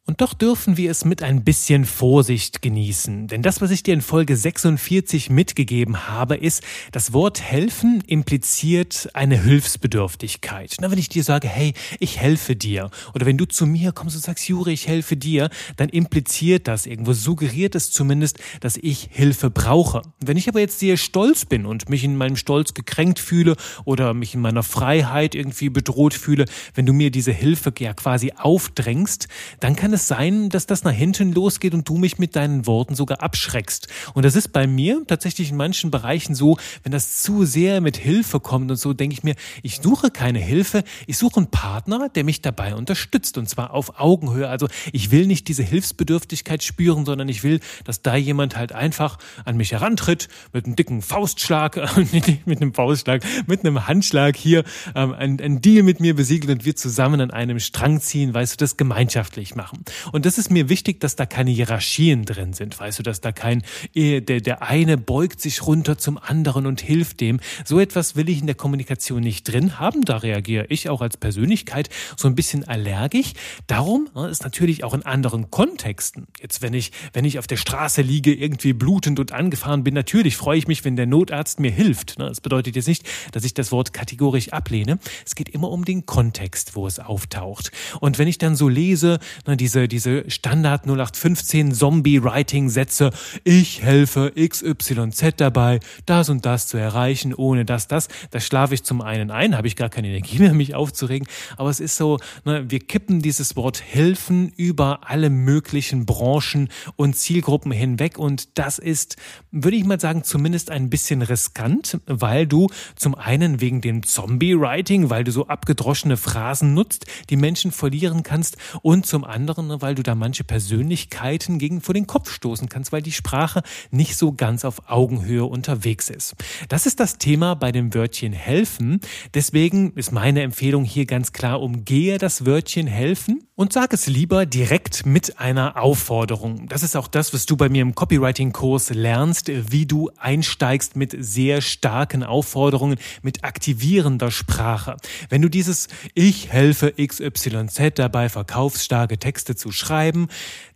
Und 0.09 0.23
doch 0.23 0.33
dürfen 0.33 0.79
wir 0.79 0.91
es 0.91 1.05
mit 1.05 1.23
ein 1.23 1.45
bisschen 1.45 1.85
Vorsicht 1.85 2.63
genießen. 2.63 3.29
Denn 3.29 3.43
das, 3.43 3.61
was 3.61 3.71
ich 3.71 3.83
dir 3.83 3.93
in 3.93 4.01
Folge 4.01 4.39
46 4.39 5.29
mitgegeben 5.29 6.09
habe, 6.09 6.35
ist, 6.35 6.63
das 6.93 7.13
Wort 7.13 7.43
helfen 7.43 8.03
impliziert 8.07 9.11
eine 9.13 9.39
Hilfsbedürftigkeit. 9.43 10.77
Na, 10.81 10.91
wenn 10.91 10.97
ich 10.97 11.11
dir 11.11 11.23
sage, 11.23 11.47
hey, 11.47 11.75
ich 12.01 12.19
helfe 12.19 12.57
dir, 12.57 12.89
oder 13.13 13.27
wenn 13.27 13.37
du 13.37 13.45
zu 13.45 13.67
mir 13.67 13.93
kommst 13.93 14.17
und 14.17 14.23
sagst, 14.23 14.49
Juri, 14.49 14.73
ich 14.73 14.89
helfe 14.89 15.19
dir, 15.19 15.51
dann 15.77 15.91
impliziert 15.91 16.69
das 16.69 16.87
irgendwo, 16.87 17.13
suggeriert 17.13 17.75
es 17.75 17.91
zumindest, 17.91 18.39
dass 18.61 18.79
ich 18.79 19.11
Hilfe 19.13 19.51
brauche. 19.51 20.01
Wenn 20.25 20.39
ich 20.39 20.49
aber 20.49 20.61
jetzt 20.61 20.79
sehr 20.79 20.97
stolz 20.97 21.45
bin 21.45 21.67
und 21.67 21.91
mich 21.91 22.03
in 22.03 22.17
meinem 22.17 22.37
Stolz 22.37 22.73
gekränkt 22.73 23.19
fühle 23.19 23.57
oder 23.85 24.15
mich 24.15 24.35
in 24.35 24.41
meiner 24.41 24.63
Freiheit 24.63 25.35
irgendwie 25.35 25.69
bedroht 25.69 26.15
fühle, 26.15 26.47
wenn 26.73 26.87
du 26.87 26.95
mir 26.95 27.11
diese 27.11 27.33
Hilfe 27.33 27.75
ja 27.79 27.93
quasi 27.93 28.33
aufdrängst, 28.35 29.29
dann 29.61 29.77
kann 29.77 29.93
es 29.93 29.98
es 29.99 30.09
sein, 30.09 30.49
dass 30.49 30.67
das 30.67 30.85
nach 30.85 30.93
hinten 30.93 31.33
losgeht 31.33 31.75
und 31.75 31.89
du 31.89 31.99
mich 31.99 32.19
mit 32.19 32.37
deinen 32.37 32.67
Worten 32.67 32.95
sogar 32.95 33.23
abschreckst. 33.23 33.89
Und 34.15 34.25
das 34.25 34.37
ist 34.37 34.53
bei 34.53 34.67
mir 34.67 35.03
tatsächlich 35.07 35.51
in 35.51 35.57
manchen 35.57 35.91
Bereichen 35.91 36.35
so, 36.35 36.57
wenn 36.83 36.93
das 36.93 37.23
zu 37.23 37.45
sehr 37.45 37.81
mit 37.81 37.97
Hilfe 37.97 38.41
kommt 38.41 38.71
und 38.71 38.77
so, 38.77 38.93
denke 38.93 39.15
ich 39.15 39.23
mir, 39.23 39.35
ich 39.63 39.81
suche 39.83 40.11
keine 40.11 40.39
Hilfe, 40.39 40.85
ich 41.07 41.19
suche 41.19 41.39
einen 41.39 41.51
Partner, 41.51 42.09
der 42.09 42.25
mich 42.25 42.41
dabei 42.41 42.75
unterstützt 42.75 43.37
und 43.39 43.49
zwar 43.49 43.73
auf 43.75 43.99
Augenhöhe. 44.01 44.49
Also 44.49 44.69
ich 44.93 45.11
will 45.11 45.27
nicht 45.27 45.49
diese 45.49 45.63
Hilfsbedürftigkeit 45.63 46.63
spüren, 46.63 47.05
sondern 47.05 47.29
ich 47.29 47.43
will, 47.43 47.61
dass 47.85 48.03
da 48.03 48.17
jemand 48.17 48.57
halt 48.57 48.73
einfach 48.73 49.19
an 49.45 49.57
mich 49.57 49.73
herantritt 49.73 50.29
mit 50.53 50.67
einem 50.67 50.77
dicken 50.77 51.03
Faustschlag, 51.03 51.77
mit 52.45 52.63
einem 52.63 52.73
Faustschlag, 52.73 53.23
mit 53.47 53.61
einem 53.61 53.87
Handschlag 53.87 54.37
hier 54.37 54.65
ähm, 54.95 55.13
ein, 55.13 55.41
ein 55.41 55.61
Deal 55.61 55.83
mit 55.83 56.01
mir 56.01 56.15
besiegelt 56.15 56.59
und 56.59 56.65
wir 56.65 56.77
zusammen 56.77 57.21
an 57.21 57.31
einem 57.31 57.59
Strang 57.61 58.01
ziehen, 58.01 58.33
weißt 58.33 58.55
du, 58.55 58.57
das 58.57 58.77
gemeinschaftlich 58.77 59.55
machen. 59.55 59.85
Und 60.13 60.27
das 60.27 60.39
ist 60.39 60.51
mir 60.51 60.69
wichtig, 60.69 61.01
dass 61.01 61.17
da 61.17 61.27
keine 61.27 61.51
Hierarchien 61.51 62.25
drin 62.25 62.53
sind. 62.53 62.79
Weißt 62.79 62.99
du, 62.99 63.03
dass 63.03 63.21
da 63.21 63.33
kein, 63.33 63.63
der, 63.95 64.21
der 64.21 64.63
eine 64.63 64.97
beugt 64.97 65.41
sich 65.41 65.67
runter 65.67 65.99
zum 65.99 66.19
anderen 66.19 66.67
und 66.67 66.81
hilft 66.81 67.21
dem. 67.21 67.41
So 67.65 67.81
etwas 67.81 68.17
will 68.17 68.29
ich 68.29 68.41
in 68.41 68.47
der 68.47 68.55
Kommunikation 68.55 69.23
nicht 69.23 69.45
drin 69.45 69.79
haben. 69.79 70.03
Da 70.03 70.19
reagiere 70.19 70.67
ich 70.69 70.89
auch 70.89 71.01
als 71.01 71.17
Persönlichkeit 71.17 71.89
so 72.17 72.29
ein 72.29 72.35
bisschen 72.35 72.67
allergisch. 72.67 73.33
Darum 73.67 74.09
ne, 74.15 74.29
ist 74.29 74.45
natürlich 74.45 74.85
auch 74.85 74.95
in 74.95 75.05
anderen 75.05 75.51
Kontexten. 75.51 76.27
Jetzt, 76.41 76.63
wenn 76.63 76.75
ich, 76.75 76.93
wenn 77.13 77.25
ich 77.25 77.39
auf 77.39 77.47
der 77.47 77.57
Straße 77.57 78.03
liege, 78.03 78.35
irgendwie 78.35 78.73
blutend 78.73 79.21
und 79.21 79.33
angefahren 79.33 79.85
bin, 79.85 79.95
natürlich 79.95 80.37
freue 80.37 80.59
ich 80.59 80.69
mich, 80.69 80.85
wenn 80.85 80.97
der 80.97 81.07
Notarzt 81.07 81.61
mir 81.61 81.71
hilft. 81.71 82.19
Ne. 82.19 82.29
Das 82.29 82.41
bedeutet 82.41 82.77
jetzt 82.77 82.89
nicht, 82.89 83.07
dass 83.33 83.45
ich 83.45 83.55
das 83.55 83.73
Wort 83.73 83.93
kategorisch 83.93 84.51
ablehne. 84.53 84.99
Es 85.27 85.35
geht 85.35 85.49
immer 85.49 85.71
um 85.71 85.85
den 85.85 86.07
Kontext, 86.07 86.77
wo 86.77 86.87
es 86.87 86.99
auftaucht. 86.99 87.71
Und 88.01 88.19
wenn 88.19 88.29
ich 88.29 88.39
dann 88.39 88.57
so 88.57 88.69
lese, 88.69 89.19
ne, 89.47 89.57
diese, 89.87 89.87
diese 89.87 90.31
Standard 90.31 90.87
0815 90.87 91.73
Zombie-Writing-Sätze, 91.73 93.11
ich 93.45 93.83
helfe 93.83 94.33
XYZ 94.37 95.35
dabei, 95.37 95.81
das 96.07 96.29
und 96.31 96.47
das 96.47 96.67
zu 96.67 96.79
erreichen, 96.79 97.35
ohne 97.35 97.65
das, 97.65 97.87
das, 97.87 98.09
da 98.31 98.41
schlafe 98.41 98.75
ich 98.75 98.83
zum 98.83 99.03
einen 99.03 99.31
ein, 99.31 99.57
habe 99.57 99.69
ich 99.69 99.77
gar 99.77 99.91
keine 99.91 100.09
Energie 100.09 100.39
mehr, 100.39 100.55
mich 100.55 100.75
aufzuregen. 100.75 101.29
Aber 101.57 101.71
es 101.71 101.81
ist 101.81 101.97
so, 101.97 102.19
ne, 102.45 102.65
wir 102.71 102.81
kippen 102.81 103.23
dieses 103.23 103.55
Wort 103.57 103.83
helfen 103.83 104.53
über 104.57 105.01
alle 105.09 105.31
möglichen 105.31 106.07
Branchen 106.07 106.69
und 106.97 107.17
Zielgruppen 107.17 107.71
hinweg. 107.71 108.19
Und 108.19 108.59
das 108.59 108.79
ist, 108.79 109.17
würde 109.51 109.77
ich 109.77 109.85
mal 109.85 110.01
sagen, 110.01 110.25
zumindest 110.25 110.71
ein 110.71 110.91
bisschen 110.91 111.23
riskant, 111.23 111.99
weil 112.07 112.47
du 112.47 112.69
zum 112.97 113.15
einen 113.15 113.61
wegen 113.61 113.81
dem 113.81 114.03
Zombie-Writing, 114.03 115.11
weil 115.11 115.25
du 115.25 115.33
so 115.33 115.47
abgedroschene 115.47 116.17
Phrasen 116.17 116.75
nutzt, 116.75 117.07
die 117.29 117.37
Menschen 117.37 117.71
verlieren 117.71 118.23
kannst 118.23 118.57
und 118.83 119.07
zum 119.07 119.25
anderen, 119.25 119.58
ne, 119.67 119.83
weil 119.83 119.95
du 119.95 120.03
da 120.03 120.15
manche 120.15 120.45
Persönlichkeiten 120.45 121.59
gegen 121.59 121.81
vor 121.81 121.95
den 121.95 122.07
Kopf 122.07 122.31
stoßen 122.31 122.69
kannst, 122.69 122.93
weil 122.93 123.03
die 123.03 123.13
Sprache 123.13 123.63
nicht 123.91 124.17
so 124.17 124.33
ganz 124.33 124.65
auf 124.65 124.89
Augenhöhe 124.89 125.45
unterwegs 125.45 126.11
ist. 126.11 126.35
Das 126.69 126.87
ist 126.87 127.01
das 127.01 127.19
Thema 127.19 127.55
bei 127.55 127.73
dem 127.73 127.95
Wörtchen 127.95 128.33
helfen. 128.33 129.01
Deswegen 129.35 129.93
ist 129.95 130.13
meine 130.13 130.43
Empfehlung 130.43 130.85
hier 130.85 131.07
ganz 131.07 131.33
klar, 131.33 131.61
umgehe 131.61 132.19
das 132.19 132.47
Wörtchen 132.47 132.87
helfen 132.87 133.43
und 133.59 133.73
sag 133.73 133.93
es 133.93 134.07
lieber 134.07 134.47
direkt 134.47 135.05
mit 135.05 135.41
einer 135.41 135.83
Aufforderung. 135.83 136.69
Das 136.69 136.85
ist 136.85 136.97
auch 136.97 137.09
das, 137.09 137.35
was 137.35 137.45
du 137.45 137.57
bei 137.57 137.69
mir 137.69 137.83
im 137.83 137.95
Copywriting-Kurs 137.95 138.91
lernst, 138.91 139.51
wie 139.73 139.85
du 139.85 140.11
einsteigst 140.17 140.95
mit 140.95 141.17
sehr 141.19 141.61
starken 141.61 142.23
Aufforderungen, 142.23 142.99
mit 143.23 143.43
aktivierender 143.43 144.31
Sprache. 144.31 144.97
Wenn 145.29 145.43
du 145.43 145.49
dieses 145.49 145.89
Ich 146.15 146.53
helfe 146.53 146.93
XYZ 146.93 147.95
dabei, 147.97 148.29
verkaufsstarke 148.29 149.19
Texte 149.19 149.48
zu 149.57 149.73
schreiben, 149.73 150.29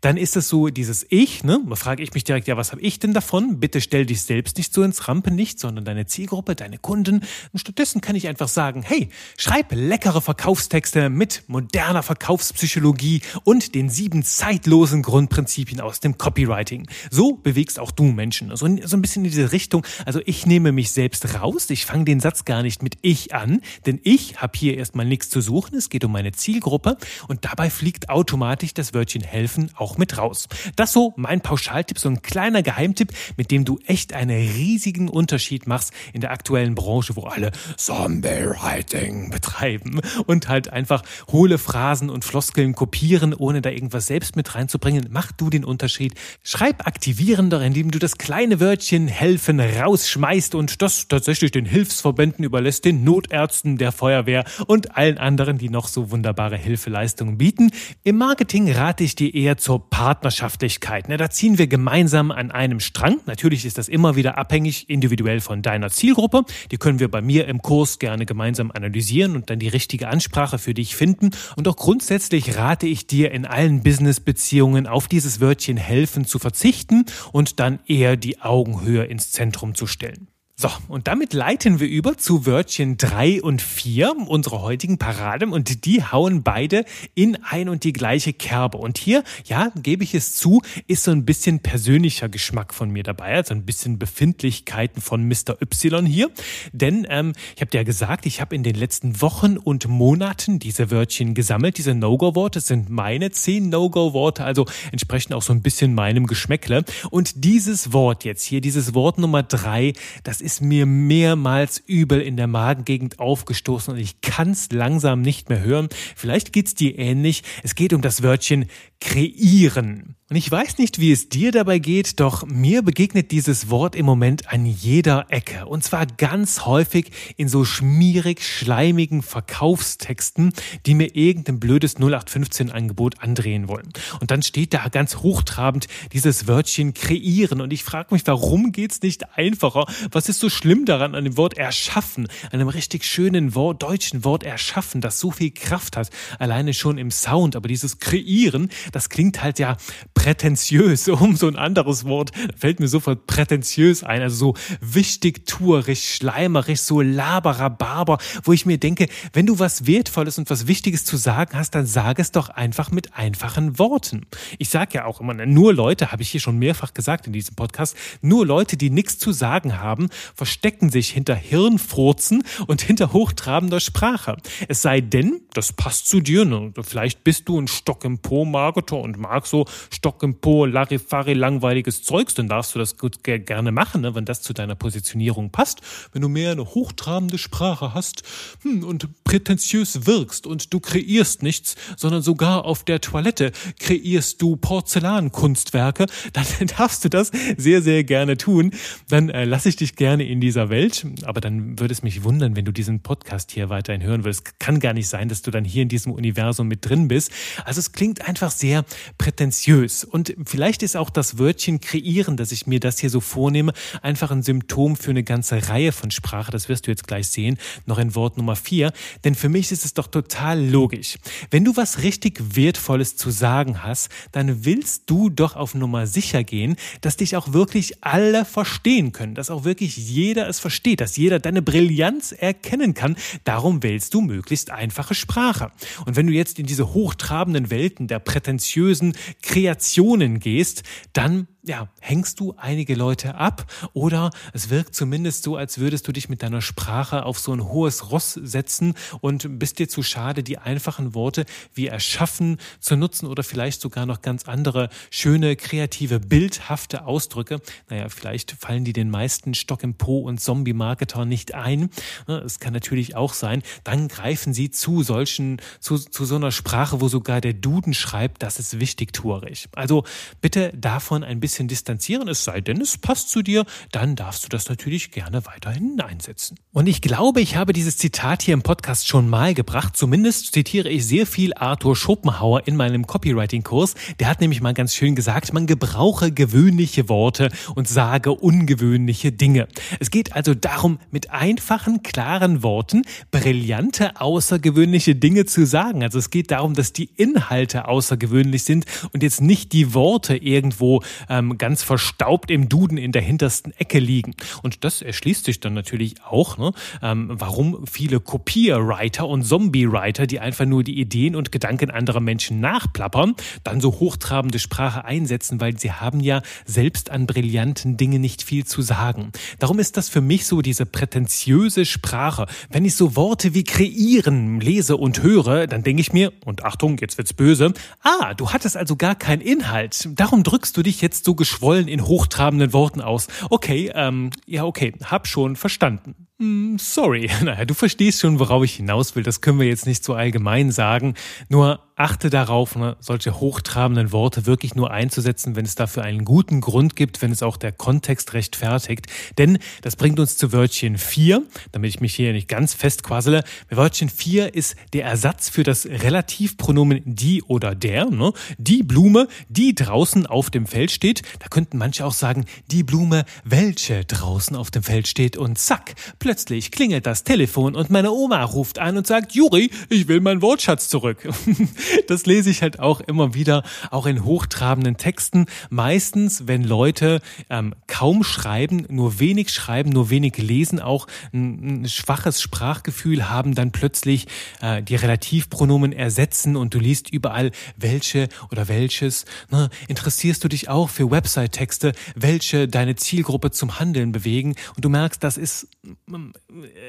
dann 0.02 0.16
ist 0.16 0.36
es 0.36 0.48
so 0.48 0.68
dieses 0.68 1.06
Ich, 1.10 1.44
ne? 1.44 1.60
Da 1.66 1.76
frage 1.76 2.02
ich 2.02 2.12
mich 2.12 2.24
direkt, 2.24 2.48
ja, 2.48 2.56
was 2.56 2.72
habe 2.72 2.82
ich 2.82 2.98
denn 2.98 3.14
davon? 3.14 3.60
Bitte 3.60 3.80
stell 3.80 4.04
dich 4.04 4.22
selbst 4.22 4.58
nicht 4.58 4.74
so 4.74 4.82
ins 4.82 5.06
Rampenlicht, 5.06 5.60
sondern 5.60 5.84
deine 5.84 6.06
Zielgruppe, 6.06 6.56
deine 6.56 6.76
Kunden. 6.76 7.22
Und 7.52 7.58
stattdessen 7.58 8.00
kann 8.00 8.16
ich 8.16 8.26
einfach 8.26 8.48
sagen, 8.48 8.82
hey, 8.82 9.10
schreib 9.38 9.72
leckere 9.72 10.20
Verkaufstexte 10.20 11.08
mit 11.08 11.44
moderner 11.46 12.02
Verkaufspsychologie 12.02 13.22
und 13.44 13.76
den 13.76 13.90
sieben 13.90 14.24
zeitlosen 14.24 15.02
Grundprinzipien 15.02 15.80
aus 15.80 16.00
dem 16.00 16.18
Copywriting. 16.18 16.88
So 17.12 17.34
bewegst 17.34 17.78
auch 17.78 17.92
du 17.92 18.02
Menschen. 18.02 18.48
So, 18.56 18.66
so 18.84 18.96
ein 18.96 19.02
bisschen 19.02 19.24
in 19.24 19.30
diese 19.30 19.52
Richtung. 19.52 19.86
Also 20.04 20.20
ich 20.26 20.46
nehme 20.46 20.72
mich 20.72 20.90
selbst 20.90 21.40
raus. 21.40 21.70
Ich 21.70 21.86
fange 21.86 22.06
den 22.06 22.18
Satz 22.18 22.44
gar 22.44 22.64
nicht 22.64 22.82
mit 22.82 22.98
ich 23.02 23.36
an, 23.36 23.60
denn 23.86 24.00
ich 24.02 24.42
habe 24.42 24.58
hier 24.58 24.76
erstmal 24.76 25.06
nichts 25.06 25.30
zu 25.30 25.40
suchen. 25.40 25.78
Es 25.78 25.90
geht 25.90 26.04
um 26.04 26.10
meine 26.10 26.32
Zielgruppe 26.32 26.96
und 27.28 27.44
dabei 27.44 27.70
fliegt 27.70 28.08
automatisch 28.08 28.74
das 28.74 28.94
Wörtchen 28.94 29.22
helfen 29.22 29.70
auch 29.76 29.91
mit 29.98 30.18
raus. 30.18 30.48
Das 30.76 30.92
so 30.92 31.12
mein 31.16 31.40
Pauschaltipp, 31.40 31.98
so 31.98 32.08
ein 32.08 32.22
kleiner 32.22 32.62
Geheimtipp, 32.62 33.12
mit 33.36 33.50
dem 33.50 33.64
du 33.64 33.78
echt 33.86 34.12
einen 34.12 34.36
riesigen 34.36 35.08
Unterschied 35.08 35.66
machst 35.66 35.92
in 36.12 36.20
der 36.20 36.30
aktuellen 36.30 36.74
Branche, 36.74 37.16
wo 37.16 37.22
alle 37.22 37.52
Zombie-Writing 37.76 39.30
betreiben 39.30 40.00
und 40.26 40.48
halt 40.48 40.72
einfach 40.72 41.02
hohle 41.30 41.58
Phrasen 41.58 42.10
und 42.10 42.24
Floskeln 42.24 42.74
kopieren, 42.74 43.34
ohne 43.34 43.62
da 43.62 43.70
irgendwas 43.70 44.06
selbst 44.06 44.36
mit 44.36 44.54
reinzubringen. 44.54 45.08
Mach 45.10 45.32
du 45.32 45.50
den 45.50 45.64
Unterschied. 45.64 46.14
Schreib 46.42 46.86
aktivierender, 46.86 47.62
indem 47.62 47.90
du 47.90 47.98
das 47.98 48.18
kleine 48.18 48.60
Wörtchen 48.60 49.08
helfen 49.08 49.60
rausschmeißt 49.60 50.54
und 50.54 50.82
das 50.82 51.08
tatsächlich 51.08 51.50
den 51.50 51.64
Hilfsverbänden 51.64 52.44
überlässt, 52.44 52.84
den 52.84 53.04
Notärzten, 53.04 53.78
der 53.78 53.92
Feuerwehr 53.92 54.44
und 54.66 54.96
allen 54.96 55.18
anderen, 55.18 55.58
die 55.58 55.68
noch 55.68 55.88
so 55.88 56.10
wunderbare 56.10 56.56
Hilfeleistungen 56.56 57.38
bieten. 57.38 57.70
Im 58.04 58.18
Marketing 58.18 58.70
rate 58.70 59.04
ich 59.04 59.14
dir 59.14 59.32
eher 59.34 59.56
zur 59.56 59.81
Partnerschaftlichkeit. 59.82 61.06
Na, 61.08 61.16
da 61.16 61.30
ziehen 61.30 61.58
wir 61.58 61.66
gemeinsam 61.66 62.30
an 62.30 62.50
einem 62.50 62.80
Strang. 62.80 63.20
Natürlich 63.26 63.64
ist 63.64 63.78
das 63.78 63.88
immer 63.88 64.16
wieder 64.16 64.38
abhängig 64.38 64.88
individuell 64.88 65.40
von 65.40 65.62
deiner 65.62 65.90
Zielgruppe. 65.90 66.42
Die 66.70 66.78
können 66.78 66.98
wir 66.98 67.10
bei 67.10 67.20
mir 67.20 67.46
im 67.48 67.60
Kurs 67.60 67.98
gerne 67.98 68.26
gemeinsam 68.26 68.70
analysieren 68.70 69.36
und 69.36 69.50
dann 69.50 69.58
die 69.58 69.68
richtige 69.68 70.08
Ansprache 70.08 70.58
für 70.58 70.74
dich 70.74 70.96
finden. 70.96 71.30
Und 71.56 71.68
auch 71.68 71.76
grundsätzlich 71.76 72.56
rate 72.56 72.86
ich 72.86 73.06
dir 73.06 73.32
in 73.32 73.44
allen 73.44 73.82
Business-Beziehungen 73.82 74.86
auf 74.86 75.08
dieses 75.08 75.40
Wörtchen 75.40 75.76
helfen 75.76 76.24
zu 76.24 76.38
verzichten 76.38 77.04
und 77.32 77.60
dann 77.60 77.80
eher 77.86 78.16
die 78.16 78.40
Augenhöhe 78.40 79.04
ins 79.04 79.30
Zentrum 79.30 79.74
zu 79.74 79.86
stellen. 79.86 80.31
So, 80.54 80.68
und 80.88 81.08
damit 81.08 81.32
leiten 81.32 81.80
wir 81.80 81.88
über 81.88 82.18
zu 82.18 82.44
Wörtchen 82.44 82.98
3 82.98 83.42
und 83.42 83.62
4 83.62 84.14
unserer 84.28 84.60
heutigen 84.60 84.98
Parade 84.98 85.46
und 85.46 85.86
die 85.86 86.04
hauen 86.04 86.42
beide 86.42 86.84
in 87.14 87.38
ein 87.42 87.70
und 87.70 87.84
die 87.84 87.94
gleiche 87.94 88.34
Kerbe. 88.34 88.76
Und 88.76 88.98
hier, 88.98 89.24
ja, 89.46 89.72
gebe 89.74 90.04
ich 90.04 90.14
es 90.14 90.36
zu, 90.36 90.60
ist 90.86 91.04
so 91.04 91.10
ein 91.10 91.24
bisschen 91.24 91.60
persönlicher 91.60 92.28
Geschmack 92.28 92.74
von 92.74 92.90
mir 92.90 93.02
dabei, 93.02 93.34
also 93.34 93.54
ein 93.54 93.64
bisschen 93.64 93.98
Befindlichkeiten 93.98 95.00
von 95.00 95.26
Mr. 95.26 95.56
Y 95.62 96.04
hier. 96.04 96.30
Denn 96.72 97.06
ähm, 97.08 97.32
ich 97.56 97.62
habe 97.62 97.70
dir 97.70 97.78
ja 97.78 97.84
gesagt, 97.84 98.26
ich 98.26 98.42
habe 98.42 98.54
in 98.54 98.62
den 98.62 98.74
letzten 98.74 99.22
Wochen 99.22 99.56
und 99.56 99.88
Monaten 99.88 100.58
diese 100.58 100.90
Wörtchen 100.90 101.32
gesammelt, 101.32 101.78
diese 101.78 101.94
No-Go-Worte. 101.94 102.60
Sind 102.60 102.90
meine 102.90 103.30
zehn 103.30 103.70
No-Go-Worte, 103.70 104.44
also 104.44 104.66
entsprechen 104.92 105.32
auch 105.32 105.42
so 105.42 105.54
ein 105.54 105.62
bisschen 105.62 105.94
meinem 105.94 106.26
Geschmäckle. 106.26 106.84
Und 107.10 107.42
dieses 107.42 107.94
Wort 107.94 108.24
jetzt 108.24 108.44
hier, 108.44 108.60
dieses 108.60 108.92
Wort 108.92 109.16
Nummer 109.16 109.42
3, 109.42 109.94
das 110.22 110.41
ist 110.42 110.60
mir 110.60 110.84
mehrmals 110.84 111.82
übel 111.86 112.20
in 112.20 112.36
der 112.36 112.46
Magengegend 112.46 113.18
aufgestoßen 113.18 113.94
und 113.94 114.00
ich 114.00 114.20
kann 114.20 114.50
es 114.50 114.70
langsam 114.72 115.22
nicht 115.22 115.48
mehr 115.48 115.62
hören. 115.62 115.88
Vielleicht 116.16 116.52
geht's 116.52 116.74
dir 116.74 116.98
ähnlich. 116.98 117.42
Es 117.62 117.74
geht 117.74 117.92
um 117.92 118.02
das 118.02 118.22
Wörtchen 118.22 118.66
kreieren. 119.02 120.14
Und 120.32 120.36
ich 120.36 120.50
weiß 120.50 120.78
nicht, 120.78 120.98
wie 120.98 121.12
es 121.12 121.28
dir 121.28 121.52
dabei 121.52 121.78
geht, 121.78 122.18
doch 122.18 122.46
mir 122.46 122.80
begegnet 122.80 123.32
dieses 123.32 123.68
Wort 123.68 123.94
im 123.94 124.06
Moment 124.06 124.50
an 124.50 124.64
jeder 124.64 125.26
Ecke. 125.28 125.66
Und 125.66 125.84
zwar 125.84 126.06
ganz 126.06 126.64
häufig 126.64 127.10
in 127.36 127.48
so 127.48 127.66
schmierig, 127.66 128.42
schleimigen 128.42 129.20
Verkaufstexten, 129.20 130.54
die 130.86 130.94
mir 130.94 131.14
irgendein 131.16 131.60
blödes 131.60 131.98
0815-Angebot 131.98 133.20
andrehen 133.20 133.68
wollen. 133.68 133.90
Und 134.20 134.30
dann 134.30 134.40
steht 134.40 134.72
da 134.72 134.88
ganz 134.88 135.16
hochtrabend 135.16 135.86
dieses 136.14 136.46
Wörtchen 136.46 136.94
kreieren. 136.94 137.60
Und 137.60 137.70
ich 137.70 137.84
frage 137.84 138.14
mich, 138.14 138.22
warum 138.24 138.72
geht's 138.72 139.02
nicht 139.02 139.36
einfacher? 139.36 139.84
Was 140.12 140.30
ist 140.30 140.40
so 140.40 140.48
schlimm 140.48 140.86
daran 140.86 141.14
an 141.14 141.24
dem 141.24 141.36
Wort 141.36 141.58
erschaffen? 141.58 142.26
Einem 142.52 142.68
richtig 142.68 143.04
schönen 143.04 143.54
Wort, 143.54 143.82
deutschen 143.82 144.24
Wort 144.24 144.44
erschaffen, 144.44 145.02
das 145.02 145.20
so 145.20 145.30
viel 145.30 145.50
Kraft 145.50 145.98
hat. 145.98 146.08
Alleine 146.38 146.72
schon 146.72 146.96
im 146.96 147.10
Sound. 147.10 147.54
Aber 147.54 147.68
dieses 147.68 147.98
kreieren, 147.98 148.70
das 148.92 149.08
klingt 149.08 149.42
halt 149.42 149.58
ja 149.58 149.76
prätentiös, 150.14 151.08
um 151.08 151.36
so 151.36 151.48
ein 151.48 151.56
anderes 151.56 152.04
Wort, 152.04 152.30
fällt 152.56 152.80
mir 152.80 152.88
sofort 152.88 153.26
prätentiös 153.26 154.04
ein, 154.04 154.22
also 154.22 154.36
so 154.36 154.54
wichtigtuerisch, 154.80 156.16
schleimerisch, 156.16 156.80
so 156.80 157.00
laberer 157.00 157.70
Barber, 157.70 158.18
wo 158.44 158.52
ich 158.52 158.66
mir 158.66 158.78
denke, 158.78 159.08
wenn 159.32 159.46
du 159.46 159.58
was 159.58 159.86
Wertvolles 159.86 160.38
und 160.38 160.48
was 160.50 160.66
Wichtiges 160.66 161.04
zu 161.04 161.16
sagen 161.16 161.56
hast, 161.58 161.74
dann 161.74 161.86
sag 161.86 162.18
es 162.18 162.32
doch 162.32 162.48
einfach 162.48 162.90
mit 162.90 163.14
einfachen 163.16 163.78
Worten. 163.78 164.26
Ich 164.58 164.68
sage 164.68 164.90
ja 164.94 165.04
auch 165.06 165.20
immer, 165.20 165.34
nur 165.34 165.74
Leute, 165.74 166.12
habe 166.12 166.22
ich 166.22 166.30
hier 166.30 166.40
schon 166.40 166.58
mehrfach 166.58 166.94
gesagt 166.94 167.26
in 167.26 167.32
diesem 167.32 167.54
Podcast, 167.54 167.96
nur 168.20 168.46
Leute, 168.46 168.76
die 168.76 168.90
nichts 168.90 169.18
zu 169.18 169.32
sagen 169.32 169.78
haben, 169.78 170.08
verstecken 170.34 170.90
sich 170.90 171.10
hinter 171.10 171.34
Hirnfurzen 171.34 172.44
und 172.66 172.82
hinter 172.82 173.12
hochtrabender 173.12 173.80
Sprache. 173.80 174.36
Es 174.68 174.82
sei 174.82 175.00
denn, 175.00 175.40
das 175.54 175.72
passt 175.72 176.08
zu 176.08 176.20
dir, 176.20 176.44
ne? 176.44 176.72
vielleicht 176.82 177.24
bist 177.24 177.48
du 177.48 177.60
ein 177.60 177.68
Stock 177.68 178.04
im 178.04 178.18
Po, 178.18 178.44
Marketer 178.82 178.96
und 178.98 179.18
magst 179.18 179.50
so 179.50 179.66
Stock 179.90 180.22
im 180.22 180.40
Po, 180.40 180.66
Larifari, 180.66 181.34
langweiliges 181.34 182.02
Zeugs, 182.02 182.34
dann 182.34 182.48
darfst 182.48 182.74
du 182.74 182.78
das 182.78 182.96
gut 182.98 183.22
gerne 183.22 183.72
machen, 183.72 184.02
ne, 184.02 184.14
wenn 184.14 184.24
das 184.24 184.42
zu 184.42 184.52
deiner 184.52 184.74
Positionierung 184.74 185.50
passt. 185.50 185.80
Wenn 186.12 186.22
du 186.22 186.28
mehr 186.28 186.52
eine 186.52 186.64
hochtrabende 186.64 187.38
Sprache 187.38 187.94
hast 187.94 188.22
hm, 188.62 188.84
und 188.84 189.08
prätentiös 189.24 190.06
wirkst 190.06 190.46
und 190.46 190.72
du 190.72 190.80
kreierst 190.80 191.42
nichts, 191.42 191.76
sondern 191.96 192.22
sogar 192.22 192.64
auf 192.64 192.84
der 192.84 193.00
Toilette 193.00 193.52
kreierst 193.78 194.42
du 194.42 194.56
Porzellankunstwerke, 194.56 196.06
dann 196.32 196.46
darfst 196.76 197.04
du 197.04 197.08
das 197.08 197.30
sehr, 197.56 197.82
sehr 197.82 198.04
gerne 198.04 198.36
tun. 198.36 198.72
Dann 199.08 199.28
äh, 199.28 199.44
lasse 199.44 199.68
ich 199.68 199.76
dich 199.76 199.96
gerne 199.96 200.24
in 200.24 200.40
dieser 200.40 200.68
Welt. 200.70 201.06
Aber 201.24 201.40
dann 201.40 201.78
würde 201.78 201.92
es 201.92 202.02
mich 202.02 202.24
wundern, 202.24 202.56
wenn 202.56 202.64
du 202.64 202.72
diesen 202.72 203.00
Podcast 203.00 203.52
hier 203.52 203.68
weiterhin 203.68 204.02
hören 204.02 204.24
würdest. 204.24 204.58
Kann 204.58 204.80
gar 204.80 204.92
nicht 204.92 205.08
sein, 205.08 205.28
dass 205.28 205.42
du 205.42 205.50
dann 205.50 205.64
hier 205.64 205.82
in 205.82 205.88
diesem 205.88 206.12
Universum 206.12 206.68
mit 206.68 206.88
drin 206.88 207.08
bist. 207.08 207.30
Also 207.64 207.78
es 207.78 207.92
klingt 207.92 208.26
einfach 208.28 208.50
sehr 208.50 208.71
prätentiös. 209.18 210.04
Und 210.04 210.34
vielleicht 210.44 210.82
ist 210.82 210.96
auch 210.96 211.10
das 211.10 211.38
Wörtchen 211.38 211.80
kreieren, 211.80 212.36
dass 212.36 212.52
ich 212.52 212.66
mir 212.66 212.80
das 212.80 212.98
hier 212.98 213.10
so 213.10 213.20
vornehme, 213.20 213.72
einfach 214.00 214.30
ein 214.30 214.42
Symptom 214.42 214.96
für 214.96 215.10
eine 215.10 215.22
ganze 215.22 215.68
Reihe 215.68 215.92
von 215.92 216.10
Sprache. 216.10 216.50
Das 216.50 216.68
wirst 216.68 216.86
du 216.86 216.90
jetzt 216.90 217.06
gleich 217.06 217.28
sehen. 217.28 217.58
Noch 217.86 217.98
in 217.98 218.14
Wort 218.14 218.36
Nummer 218.36 218.56
vier. 218.56 218.92
Denn 219.24 219.34
für 219.34 219.48
mich 219.48 219.70
ist 219.72 219.84
es 219.84 219.94
doch 219.94 220.06
total 220.06 220.64
logisch. 220.64 221.18
Wenn 221.50 221.64
du 221.64 221.76
was 221.76 222.02
richtig 222.02 222.40
Wertvolles 222.56 223.16
zu 223.16 223.30
sagen 223.30 223.82
hast, 223.82 224.08
dann 224.32 224.64
willst 224.64 225.04
du 225.06 225.28
doch 225.28 225.56
auf 225.56 225.74
Nummer 225.74 226.06
sicher 226.06 226.44
gehen, 226.44 226.76
dass 227.00 227.16
dich 227.16 227.36
auch 227.36 227.52
wirklich 227.52 228.02
alle 228.04 228.44
verstehen 228.44 229.12
können, 229.12 229.34
dass 229.34 229.50
auch 229.50 229.64
wirklich 229.64 229.96
jeder 229.96 230.48
es 230.48 230.58
versteht, 230.58 231.00
dass 231.00 231.16
jeder 231.16 231.38
deine 231.38 231.62
Brillanz 231.62 232.32
erkennen 232.32 232.94
kann. 232.94 233.16
Darum 233.44 233.82
wählst 233.82 234.14
du 234.14 234.20
möglichst 234.20 234.70
einfache 234.70 235.14
Sprache. 235.14 235.72
Und 236.06 236.16
wenn 236.16 236.26
du 236.26 236.32
jetzt 236.32 236.58
in 236.58 236.66
diese 236.66 236.94
hochtrabenden 236.94 237.70
Welten 237.70 238.06
der 238.06 238.18
prätentiösen 238.52 239.14
Kreationen 239.40 240.40
gehst, 240.40 240.82
dann 241.12 241.46
ja, 241.64 241.88
hängst 242.00 242.40
du 242.40 242.54
einige 242.56 242.94
Leute 242.96 243.36
ab 243.36 243.66
oder 243.92 244.30
es 244.52 244.68
wirkt 244.68 244.96
zumindest 244.96 245.44
so, 245.44 245.56
als 245.56 245.78
würdest 245.78 246.08
du 246.08 246.12
dich 246.12 246.28
mit 246.28 246.42
deiner 246.42 246.60
Sprache 246.60 247.24
auf 247.24 247.38
so 247.38 247.52
ein 247.52 247.62
hohes 247.64 248.10
Ross 248.10 248.32
setzen 248.32 248.94
und 249.20 249.60
bist 249.60 249.78
dir 249.78 249.88
zu 249.88 250.02
schade, 250.02 250.42
die 250.42 250.58
einfachen 250.58 251.14
Worte 251.14 251.44
wie 251.72 251.86
erschaffen 251.86 252.58
zu 252.80 252.96
nutzen 252.96 253.26
oder 253.26 253.44
vielleicht 253.44 253.80
sogar 253.80 254.06
noch 254.06 254.22
ganz 254.22 254.48
andere 254.48 254.88
schöne, 255.10 255.54
kreative, 255.54 256.18
bildhafte 256.18 257.06
Ausdrücke. 257.06 257.60
Naja, 257.88 258.08
vielleicht 258.08 258.52
fallen 258.52 258.84
die 258.84 258.92
den 258.92 259.10
meisten 259.10 259.54
Stock 259.54 259.84
im 259.84 259.94
Po 259.94 260.18
und 260.18 260.40
Zombie-Marketer 260.40 261.24
nicht 261.24 261.54
ein. 261.54 261.90
Es 262.26 262.58
kann 262.58 262.72
natürlich 262.72 263.14
auch 263.14 263.34
sein, 263.34 263.62
dann 263.84 264.08
greifen 264.08 264.52
sie 264.52 264.70
zu 264.70 265.04
solchen, 265.04 265.60
zu, 265.78 265.96
zu 265.96 266.24
so 266.24 266.34
einer 266.34 266.50
Sprache, 266.50 267.00
wo 267.00 267.06
sogar 267.06 267.40
der 267.40 267.52
Duden 267.52 267.94
schreibt, 267.94 268.42
das 268.42 268.58
ist 268.58 268.80
wichtigtuerig. 268.80 269.68
Also 269.76 270.02
bitte 270.40 270.72
davon 270.76 271.22
ein 271.22 271.38
bisschen 271.38 271.51
bisschen 271.52 271.68
distanzieren, 271.68 272.28
es 272.28 272.44
sei 272.44 272.62
denn, 272.62 272.80
es 272.80 272.96
passt 272.96 273.28
zu 273.28 273.42
dir, 273.42 273.66
dann 273.90 274.16
darfst 274.16 274.44
du 274.44 274.48
das 274.48 274.70
natürlich 274.70 275.10
gerne 275.10 275.44
weiterhin 275.44 276.00
einsetzen. 276.00 276.58
Und 276.72 276.86
ich 276.86 277.02
glaube, 277.02 277.42
ich 277.42 277.56
habe 277.56 277.74
dieses 277.74 277.98
Zitat 277.98 278.40
hier 278.40 278.54
im 278.54 278.62
Podcast 278.62 279.06
schon 279.06 279.28
mal 279.28 279.52
gebracht. 279.52 279.94
Zumindest 279.94 280.54
zitiere 280.54 280.88
ich 280.88 281.06
sehr 281.06 281.26
viel 281.26 281.52
Arthur 281.52 281.94
Schopenhauer 281.94 282.66
in 282.66 282.76
meinem 282.76 283.06
Copywriting-Kurs. 283.06 283.94
Der 284.18 284.28
hat 284.28 284.40
nämlich 284.40 284.62
mal 284.62 284.72
ganz 284.72 284.94
schön 284.94 285.14
gesagt, 285.14 285.52
man 285.52 285.66
gebrauche 285.66 286.32
gewöhnliche 286.32 287.10
Worte 287.10 287.50
und 287.74 287.86
sage 287.86 288.32
ungewöhnliche 288.32 289.30
Dinge. 289.30 289.68
Es 290.00 290.10
geht 290.10 290.34
also 290.34 290.54
darum, 290.54 291.00
mit 291.10 291.32
einfachen, 291.32 292.02
klaren 292.02 292.62
Worten 292.62 293.02
brillante, 293.30 294.18
außergewöhnliche 294.18 295.16
Dinge 295.16 295.44
zu 295.44 295.66
sagen. 295.66 296.02
Also 296.02 296.18
es 296.18 296.30
geht 296.30 296.50
darum, 296.50 296.72
dass 296.72 296.94
die 296.94 297.10
Inhalte 297.16 297.88
außergewöhnlich 297.88 298.64
sind 298.64 298.86
und 299.12 299.22
jetzt 299.22 299.42
nicht 299.42 299.74
die 299.74 299.92
Worte 299.92 300.34
irgendwo 300.34 301.02
ähm, 301.28 301.41
ähm, 301.42 301.58
ganz 301.58 301.82
verstaubt 301.82 302.50
im 302.50 302.68
Duden 302.68 302.98
in 302.98 303.12
der 303.12 303.22
hintersten 303.22 303.72
Ecke 303.78 303.98
liegen. 303.98 304.34
Und 304.62 304.84
das 304.84 305.02
erschließt 305.02 305.44
sich 305.44 305.60
dann 305.60 305.74
natürlich 305.74 306.16
auch, 306.24 306.58
ne, 306.58 306.72
ähm, 307.02 307.30
warum 307.32 307.86
viele 307.86 308.20
Kopierwriter 308.20 309.26
und 309.26 309.44
Zombie-Writer, 309.44 310.26
die 310.26 310.40
einfach 310.40 310.66
nur 310.66 310.84
die 310.84 310.98
Ideen 311.00 311.36
und 311.36 311.52
Gedanken 311.52 311.90
anderer 311.90 312.20
Menschen 312.20 312.60
nachplappern, 312.60 313.34
dann 313.64 313.80
so 313.80 313.92
hochtrabende 313.92 314.58
Sprache 314.58 315.04
einsetzen, 315.04 315.60
weil 315.60 315.78
sie 315.78 315.92
haben 315.92 316.20
ja 316.20 316.42
selbst 316.64 317.10
an 317.10 317.26
brillanten 317.26 317.96
Dingen 317.96 318.20
nicht 318.20 318.42
viel 318.42 318.64
zu 318.64 318.82
sagen. 318.82 319.32
Darum 319.58 319.78
ist 319.78 319.96
das 319.96 320.08
für 320.08 320.20
mich 320.20 320.46
so 320.46 320.62
diese 320.62 320.86
prätentiöse 320.86 321.84
Sprache. 321.84 322.46
Wenn 322.70 322.84
ich 322.84 322.94
so 322.94 323.16
Worte 323.16 323.54
wie 323.54 323.64
kreieren 323.64 324.60
lese 324.60 324.96
und 324.96 325.22
höre, 325.22 325.66
dann 325.66 325.82
denke 325.82 326.00
ich 326.00 326.12
mir, 326.12 326.32
und 326.44 326.64
Achtung, 326.64 326.98
jetzt 327.00 327.18
wird's 327.18 327.32
böse, 327.32 327.72
ah, 328.02 328.34
du 328.34 328.50
hattest 328.50 328.76
also 328.76 328.96
gar 328.96 329.14
keinen 329.14 329.40
Inhalt. 329.40 330.08
Darum 330.14 330.42
drückst 330.42 330.76
du 330.76 330.82
dich 330.82 331.00
jetzt 331.00 331.24
so 331.24 331.31
geschwollen 331.34 331.88
in 331.88 332.06
hochtrabenden 332.06 332.72
Worten 332.72 333.00
aus. 333.00 333.28
Okay, 333.50 333.90
ähm, 333.94 334.30
ja, 334.46 334.64
okay, 334.64 334.92
hab 335.04 335.26
schon 335.26 335.56
verstanden. 335.56 336.28
Hm, 336.42 336.76
sorry. 336.80 337.30
Naja, 337.42 337.64
du 337.64 337.74
verstehst 337.74 338.20
schon, 338.20 338.40
worauf 338.40 338.64
ich 338.64 338.74
hinaus 338.74 339.14
will. 339.14 339.22
Das 339.22 339.40
können 339.40 339.60
wir 339.60 339.68
jetzt 339.68 339.86
nicht 339.86 340.02
so 340.02 340.14
allgemein 340.14 340.72
sagen. 340.72 341.14
Nur 341.48 341.80
achte 341.94 342.30
darauf, 342.30 342.74
ne, 342.74 342.96
solche 342.98 343.38
hochtrabenden 343.38 344.10
Worte 344.10 344.44
wirklich 344.46 344.74
nur 344.74 344.90
einzusetzen, 344.90 345.54
wenn 345.54 345.64
es 345.64 345.76
dafür 345.76 346.02
einen 346.02 346.24
guten 346.24 346.60
Grund 346.60 346.96
gibt, 346.96 347.22
wenn 347.22 347.30
es 347.30 347.44
auch 347.44 347.56
der 347.56 347.70
Kontext 347.70 348.32
rechtfertigt. 348.32 349.06
Denn 349.38 349.58
das 349.82 349.94
bringt 349.94 350.18
uns 350.18 350.36
zu 350.36 350.52
Wörtchen 350.52 350.98
4, 350.98 351.42
damit 351.70 351.90
ich 351.90 352.00
mich 352.00 352.14
hier 352.14 352.32
nicht 352.32 352.48
ganz 352.48 352.74
festquassele. 352.74 353.44
Wörtchen 353.70 354.08
4 354.08 354.54
ist 354.54 354.74
der 354.94 355.04
Ersatz 355.04 355.48
für 355.48 355.62
das 355.62 355.86
Relativpronomen 355.86 357.02
die 357.04 357.42
oder 357.42 357.76
der. 357.76 358.06
Ne? 358.06 358.32
Die 358.58 358.82
Blume, 358.82 359.28
die 359.48 359.74
draußen 359.74 360.26
auf 360.26 360.50
dem 360.50 360.66
Feld 360.66 360.90
steht. 360.90 361.22
Da 361.38 361.46
könnten 361.48 361.78
manche 361.78 362.04
auch 362.04 362.14
sagen, 362.14 362.46
die 362.70 362.82
Blume, 362.82 363.24
welche 363.44 364.04
draußen 364.04 364.56
auf 364.56 364.72
dem 364.72 364.82
Feld 364.82 365.06
steht. 365.06 365.36
Und 365.36 365.58
zack, 365.58 365.94
plötzlich 366.18 366.31
klingelt 366.36 367.06
das 367.06 367.24
Telefon 367.24 367.74
und 367.74 367.90
meine 367.90 368.10
Oma 368.10 368.42
ruft 368.44 368.78
an 368.78 368.96
und 368.96 369.06
sagt, 369.06 369.32
Juri, 369.32 369.70
ich 369.90 370.08
will 370.08 370.20
meinen 370.20 370.40
Wortschatz 370.40 370.88
zurück. 370.88 371.28
das 372.06 372.26
lese 372.26 372.50
ich 372.50 372.62
halt 372.62 372.80
auch 372.80 373.00
immer 373.00 373.34
wieder, 373.34 373.62
auch 373.90 374.06
in 374.06 374.24
hochtrabenden 374.24 374.96
Texten. 374.96 375.46
Meistens, 375.68 376.46
wenn 376.46 376.64
Leute 376.64 377.20
ähm, 377.50 377.74
kaum 377.86 378.24
schreiben, 378.24 378.86
nur 378.88 379.20
wenig 379.20 379.50
schreiben, 379.50 379.90
nur 379.90 380.10
wenig 380.10 380.38
lesen, 380.38 380.80
auch 380.80 381.06
ein, 381.32 381.82
ein 381.82 381.88
schwaches 381.88 382.40
Sprachgefühl 382.40 383.28
haben, 383.28 383.54
dann 383.54 383.70
plötzlich 383.70 384.26
äh, 384.62 384.82
die 384.82 384.96
Relativpronomen 384.96 385.92
ersetzen 385.92 386.56
und 386.56 386.72
du 386.72 386.78
liest 386.78 387.10
überall 387.10 387.50
welche 387.76 388.28
oder 388.50 388.68
welches. 388.68 389.26
Ne? 389.50 389.68
Interessierst 389.88 390.42
du 390.42 390.48
dich 390.48 390.68
auch 390.68 390.88
für 390.88 391.10
Website-Texte, 391.10 391.92
welche 392.14 392.68
deine 392.68 392.96
Zielgruppe 392.96 393.50
zum 393.50 393.78
Handeln 393.78 394.12
bewegen? 394.12 394.54
Und 394.76 394.84
du 394.84 394.88
merkst, 394.88 395.22
das 395.22 395.36
ist, 395.36 395.68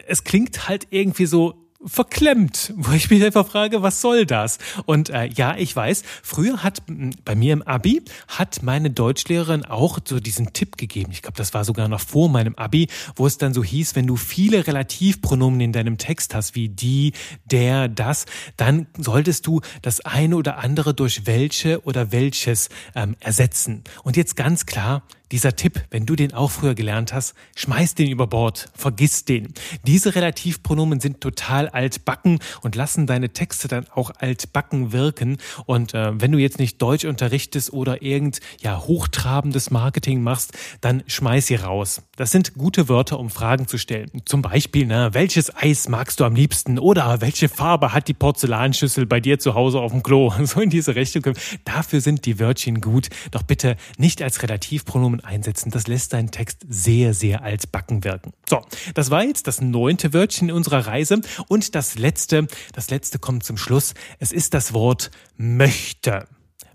es 0.07 0.23
klingt 0.23 0.67
halt 0.67 0.87
irgendwie 0.89 1.25
so 1.25 1.63
verklemmt, 1.85 2.73
wo 2.77 2.91
ich 2.93 3.09
mich 3.09 3.23
einfach 3.23 3.47
frage, 3.47 3.81
was 3.81 4.01
soll 4.01 4.25
das? 4.25 4.57
Und 4.85 5.09
äh, 5.09 5.25
ja, 5.25 5.55
ich 5.57 5.75
weiß, 5.75 6.03
früher 6.21 6.63
hat 6.63 6.81
bei 7.25 7.35
mir 7.35 7.53
im 7.53 7.61
Abi 7.61 8.01
hat 8.27 8.63
meine 8.63 8.89
Deutschlehrerin 8.89 9.65
auch 9.65 9.99
so 10.05 10.19
diesen 10.19 10.53
Tipp 10.53 10.77
gegeben. 10.77 11.11
Ich 11.11 11.21
glaube, 11.21 11.37
das 11.37 11.53
war 11.53 11.65
sogar 11.65 11.87
noch 11.87 11.99
vor 11.99 12.29
meinem 12.29 12.55
Abi, 12.55 12.87
wo 13.15 13.27
es 13.27 13.37
dann 13.37 13.53
so 13.53 13.63
hieß, 13.63 13.95
wenn 13.95 14.07
du 14.07 14.15
viele 14.15 14.65
Relativpronomen 14.65 15.59
in 15.61 15.73
deinem 15.73 15.97
Text 15.97 16.35
hast, 16.35 16.55
wie 16.55 16.69
die, 16.69 17.13
der, 17.45 17.87
das, 17.87 18.25
dann 18.57 18.87
solltest 18.97 19.47
du 19.47 19.61
das 19.81 20.01
eine 20.01 20.35
oder 20.35 20.57
andere 20.59 20.93
durch 20.93 21.25
welche 21.25 21.81
oder 21.83 22.11
welches 22.11 22.69
ähm, 22.95 23.15
ersetzen. 23.19 23.83
Und 24.03 24.17
jetzt 24.17 24.35
ganz 24.35 24.65
klar, 24.65 25.03
dieser 25.31 25.55
Tipp, 25.55 25.83
wenn 25.89 26.05
du 26.05 26.15
den 26.15 26.33
auch 26.33 26.51
früher 26.51 26.75
gelernt 26.75 27.13
hast, 27.13 27.33
schmeiß 27.55 27.95
den 27.95 28.09
über 28.09 28.27
Bord, 28.27 28.69
vergiss 28.75 29.25
den. 29.25 29.53
Diese 29.85 30.15
Relativpronomen 30.15 30.99
sind 30.99 31.21
total 31.21 31.69
altbacken 31.69 32.39
und 32.61 32.75
lassen 32.75 33.07
deine 33.07 33.29
Texte 33.29 33.67
dann 33.67 33.87
auch 33.89 34.11
altbacken 34.17 34.91
wirken. 34.91 35.37
Und 35.65 35.93
äh, 35.93 36.19
wenn 36.21 36.31
du 36.31 36.37
jetzt 36.37 36.59
nicht 36.59 36.81
Deutsch 36.81 37.05
unterrichtest 37.05 37.73
oder 37.73 38.01
irgend 38.01 38.41
ja 38.61 38.79
hochtrabendes 38.79 39.71
Marketing 39.71 40.21
machst, 40.21 40.53
dann 40.81 41.03
schmeiß 41.07 41.47
sie 41.47 41.55
raus. 41.55 42.01
Das 42.15 42.29
sind 42.29 42.53
gute 42.53 42.89
Wörter, 42.89 43.19
um 43.19 43.31
Fragen 43.31 43.67
zu 43.67 43.79
stellen. 43.79 44.11
Zum 44.25 44.43
Beispiel, 44.43 44.85
ne, 44.85 45.09
welches 45.13 45.55
Eis 45.55 45.89
magst 45.89 46.19
du 46.19 46.25
am 46.25 46.35
liebsten? 46.35 46.77
Oder 46.77 47.21
welche 47.21 47.49
Farbe 47.49 47.91
hat 47.91 48.07
die 48.07 48.13
Porzellanschüssel 48.13 49.07
bei 49.07 49.19
dir 49.19 49.39
zu 49.39 49.55
Hause 49.55 49.79
auf 49.79 49.91
dem 49.91 50.03
Klo? 50.03 50.31
So 50.43 50.61
in 50.61 50.69
diese 50.69 50.95
Richtung. 50.95 51.23
Dafür 51.65 52.01
sind 52.01 52.25
die 52.25 52.39
Wörtchen 52.39 52.81
gut. 52.81 53.09
Doch 53.31 53.41
bitte 53.41 53.77
nicht 53.97 54.21
als 54.21 54.43
Relativpronomen 54.43 55.21
einsetzen. 55.21 55.71
Das 55.71 55.87
lässt 55.87 56.13
deinen 56.13 56.29
Text 56.29 56.59
sehr, 56.69 57.15
sehr 57.15 57.41
altbacken 57.41 58.03
wirken. 58.03 58.33
So, 58.47 58.61
das 58.93 59.09
war 59.09 59.23
jetzt 59.23 59.47
das 59.47 59.61
neunte 59.61 60.13
Wörtchen 60.13 60.49
in 60.49 60.55
unserer 60.55 60.85
Reise. 60.85 61.21
Und 61.47 61.73
das 61.73 61.97
letzte, 61.97 62.45
das 62.73 62.91
letzte 62.91 63.17
kommt 63.17 63.43
zum 63.43 63.57
Schluss. 63.57 63.95
Es 64.19 64.31
ist 64.31 64.53
das 64.53 64.73
Wort 64.73 65.09
möchte 65.37 66.27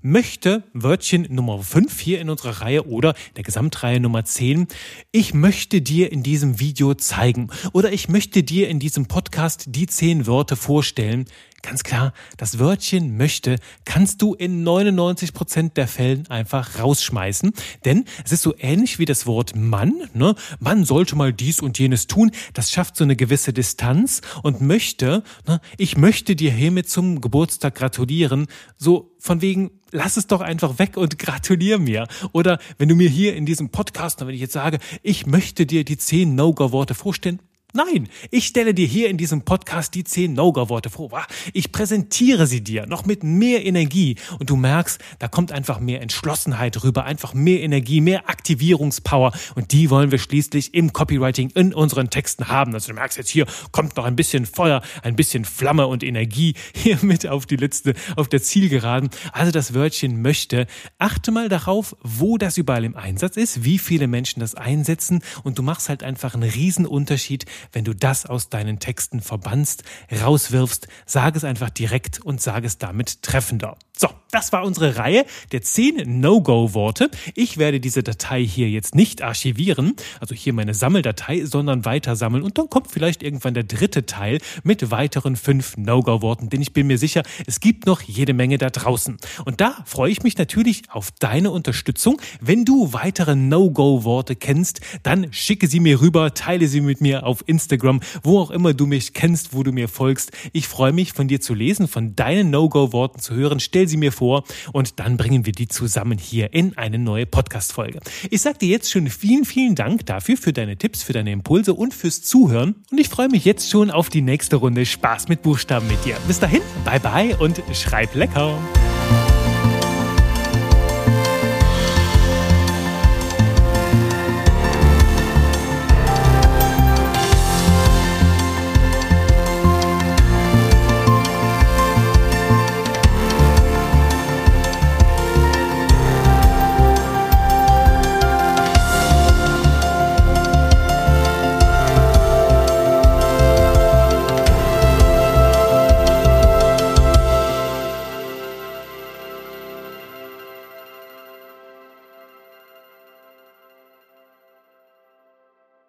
möchte, 0.02 0.64
Wörtchen 0.72 1.26
Nummer 1.30 1.62
5 1.62 2.00
hier 2.00 2.20
in 2.20 2.30
unserer 2.30 2.62
Reihe 2.62 2.86
oder 2.86 3.14
der 3.36 3.44
Gesamtreihe 3.44 4.00
Nummer 4.00 4.24
10, 4.24 4.68
ich 5.12 5.34
möchte 5.34 5.80
dir 5.80 6.12
in 6.12 6.22
diesem 6.22 6.60
Video 6.60 6.94
zeigen 6.94 7.50
oder 7.72 7.92
ich 7.92 8.08
möchte 8.08 8.42
dir 8.42 8.68
in 8.68 8.78
diesem 8.78 9.06
Podcast 9.06 9.64
die 9.68 9.86
10 9.86 10.26
Wörter 10.26 10.56
vorstellen, 10.56 11.26
Ganz 11.62 11.82
klar, 11.82 12.12
das 12.36 12.60
Wörtchen 12.60 13.16
möchte 13.16 13.56
kannst 13.84 14.22
du 14.22 14.34
in 14.34 14.62
99 14.62 15.34
Prozent 15.34 15.76
der 15.76 15.88
Fällen 15.88 16.28
einfach 16.28 16.78
rausschmeißen, 16.78 17.52
denn 17.84 18.04
es 18.24 18.30
ist 18.30 18.42
so 18.42 18.54
ähnlich 18.58 19.00
wie 19.00 19.04
das 19.04 19.26
Wort 19.26 19.56
Mann. 19.56 20.08
Ne? 20.14 20.36
Man 20.60 20.84
sollte 20.84 21.16
mal 21.16 21.32
dies 21.32 21.60
und 21.60 21.78
jenes 21.78 22.06
tun. 22.06 22.30
Das 22.54 22.70
schafft 22.70 22.96
so 22.96 23.02
eine 23.02 23.16
gewisse 23.16 23.52
Distanz 23.52 24.20
und 24.44 24.60
möchte, 24.60 25.24
ne? 25.48 25.60
ich 25.78 25.96
möchte 25.96 26.36
dir 26.36 26.52
hiermit 26.52 26.88
zum 26.88 27.20
Geburtstag 27.20 27.74
gratulieren. 27.74 28.46
So 28.76 29.16
von 29.18 29.40
wegen, 29.40 29.72
lass 29.90 30.16
es 30.16 30.28
doch 30.28 30.40
einfach 30.40 30.78
weg 30.78 30.96
und 30.96 31.18
gratulier 31.18 31.78
mir. 31.78 32.06
Oder 32.30 32.60
wenn 32.78 32.88
du 32.88 32.94
mir 32.94 33.08
hier 33.08 33.34
in 33.34 33.46
diesem 33.46 33.70
Podcast, 33.70 34.20
wenn 34.20 34.28
ich 34.28 34.40
jetzt 34.40 34.52
sage, 34.52 34.78
ich 35.02 35.26
möchte 35.26 35.66
dir 35.66 35.84
die 35.84 35.98
zehn 35.98 36.36
No-Go-Worte 36.36 36.94
vorstellen, 36.94 37.40
Nein, 37.74 38.08
ich 38.30 38.46
stelle 38.46 38.72
dir 38.72 38.86
hier 38.86 39.10
in 39.10 39.18
diesem 39.18 39.42
Podcast 39.42 39.94
die 39.94 40.02
zehn 40.02 40.32
No-Go-Worte 40.32 40.88
vor. 40.88 41.26
Ich 41.52 41.70
präsentiere 41.70 42.46
sie 42.46 42.64
dir 42.64 42.86
noch 42.86 43.04
mit 43.04 43.24
mehr 43.24 43.62
Energie 43.62 44.16
und 44.38 44.48
du 44.48 44.56
merkst, 44.56 44.98
da 45.18 45.28
kommt 45.28 45.52
einfach 45.52 45.78
mehr 45.78 46.00
Entschlossenheit 46.00 46.82
rüber, 46.82 47.04
einfach 47.04 47.34
mehr 47.34 47.60
Energie, 47.60 48.00
mehr 48.00 48.30
Aktivierungspower 48.30 49.32
und 49.54 49.70
die 49.72 49.90
wollen 49.90 50.10
wir 50.10 50.18
schließlich 50.18 50.72
im 50.72 50.94
Copywriting 50.94 51.50
in 51.50 51.74
unseren 51.74 52.08
Texten 52.08 52.48
haben. 52.48 52.72
Also 52.72 52.88
du 52.88 52.94
merkst 52.94 53.18
jetzt 53.18 53.28
hier 53.28 53.44
kommt 53.70 53.98
noch 53.98 54.06
ein 54.06 54.16
bisschen 54.16 54.46
Feuer, 54.46 54.80
ein 55.02 55.14
bisschen 55.14 55.44
Flamme 55.44 55.88
und 55.88 56.02
Energie 56.02 56.54
hier 56.74 56.98
mit 57.02 57.26
auf 57.26 57.44
die 57.44 57.56
letzte, 57.56 57.92
auf 58.16 58.28
der 58.28 58.42
Zielgeraden. 58.42 59.10
Also 59.32 59.52
das 59.52 59.74
Wörtchen 59.74 60.22
möchte. 60.22 60.66
Achte 60.96 61.32
mal 61.32 61.50
darauf, 61.50 61.94
wo 62.02 62.38
das 62.38 62.56
überall 62.56 62.84
im 62.84 62.96
Einsatz 62.96 63.36
ist, 63.36 63.62
wie 63.62 63.78
viele 63.78 64.06
Menschen 64.06 64.40
das 64.40 64.54
einsetzen 64.54 65.22
und 65.44 65.58
du 65.58 65.62
machst 65.62 65.90
halt 65.90 66.02
einfach 66.02 66.32
einen 66.32 66.48
Riesenunterschied 66.48 67.44
wenn 67.72 67.84
du 67.84 67.94
das 67.94 68.26
aus 68.26 68.48
deinen 68.48 68.78
Texten 68.78 69.20
verbannst, 69.20 69.84
rauswirfst, 70.12 70.88
sag 71.06 71.36
es 71.36 71.44
einfach 71.44 71.70
direkt 71.70 72.20
und 72.20 72.40
sag 72.40 72.64
es 72.64 72.78
damit 72.78 73.22
treffender. 73.22 73.76
So, 74.00 74.08
das 74.30 74.52
war 74.52 74.64
unsere 74.64 74.96
Reihe 74.96 75.26
der 75.50 75.60
zehn 75.62 76.20
No-Go-Worte. 76.20 77.10
Ich 77.34 77.58
werde 77.58 77.80
diese 77.80 78.04
Datei 78.04 78.44
hier 78.44 78.70
jetzt 78.70 78.94
nicht 78.94 79.22
archivieren, 79.22 79.94
also 80.20 80.36
hier 80.36 80.52
meine 80.52 80.72
Sammeldatei, 80.72 81.44
sondern 81.44 81.84
weiter 81.84 82.14
sammeln 82.14 82.44
und 82.44 82.58
dann 82.58 82.70
kommt 82.70 82.92
vielleicht 82.92 83.24
irgendwann 83.24 83.54
der 83.54 83.64
dritte 83.64 84.06
Teil 84.06 84.38
mit 84.62 84.92
weiteren 84.92 85.34
fünf 85.34 85.76
No-Go-Worten, 85.76 86.48
denn 86.48 86.62
ich 86.62 86.72
bin 86.72 86.86
mir 86.86 86.96
sicher, 86.96 87.24
es 87.48 87.58
gibt 87.58 87.86
noch 87.86 88.00
jede 88.00 88.34
Menge 88.34 88.58
da 88.58 88.70
draußen. 88.70 89.16
Und 89.44 89.60
da 89.60 89.78
freue 89.84 90.12
ich 90.12 90.22
mich 90.22 90.38
natürlich 90.38 90.82
auf 90.90 91.10
deine 91.18 91.50
Unterstützung. 91.50 92.20
Wenn 92.40 92.64
du 92.64 92.92
weitere 92.92 93.34
No-Go-Worte 93.34 94.36
kennst, 94.36 94.80
dann 95.02 95.32
schicke 95.32 95.66
sie 95.66 95.80
mir 95.80 96.00
rüber, 96.00 96.34
teile 96.34 96.68
sie 96.68 96.82
mit 96.82 97.00
mir 97.00 97.26
auf 97.26 97.42
Instagram, 97.46 97.98
wo 98.22 98.38
auch 98.38 98.52
immer 98.52 98.74
du 98.74 98.86
mich 98.86 99.12
kennst, 99.12 99.54
wo 99.54 99.64
du 99.64 99.72
mir 99.72 99.88
folgst. 99.88 100.30
Ich 100.52 100.68
freue 100.68 100.92
mich 100.92 101.14
von 101.14 101.26
dir 101.26 101.40
zu 101.40 101.52
lesen, 101.52 101.88
von 101.88 102.14
deinen 102.14 102.50
No-Go-Worten 102.50 103.18
zu 103.18 103.34
hören. 103.34 103.58
Stell 103.58 103.87
sie 103.88 103.96
mir 103.96 104.12
vor 104.12 104.44
und 104.72 105.00
dann 105.00 105.16
bringen 105.16 105.46
wir 105.46 105.52
die 105.52 105.68
zusammen 105.68 106.18
hier 106.18 106.52
in 106.52 106.76
eine 106.76 106.98
neue 106.98 107.26
Podcast-Folge. 107.26 108.00
Ich 108.30 108.42
sage 108.42 108.58
dir 108.58 108.68
jetzt 108.68 108.90
schon 108.90 109.08
vielen, 109.08 109.44
vielen 109.44 109.74
Dank 109.74 110.06
dafür, 110.06 110.36
für 110.36 110.52
deine 110.52 110.76
Tipps, 110.76 111.02
für 111.02 111.12
deine 111.12 111.32
Impulse 111.32 111.74
und 111.74 111.94
fürs 111.94 112.22
Zuhören. 112.22 112.76
Und 112.90 112.98
ich 112.98 113.08
freue 113.08 113.28
mich 113.28 113.44
jetzt 113.44 113.70
schon 113.70 113.90
auf 113.90 114.08
die 114.08 114.22
nächste 114.22 114.56
Runde 114.56 114.86
Spaß 114.86 115.28
mit 115.28 115.42
Buchstaben 115.42 115.88
mit 115.88 116.04
dir. 116.04 116.16
Bis 116.26 116.38
dahin, 116.40 116.62
bye 116.84 117.00
bye 117.00 117.36
und 117.36 117.62
schreib 117.72 118.14
lecker. 118.14 118.58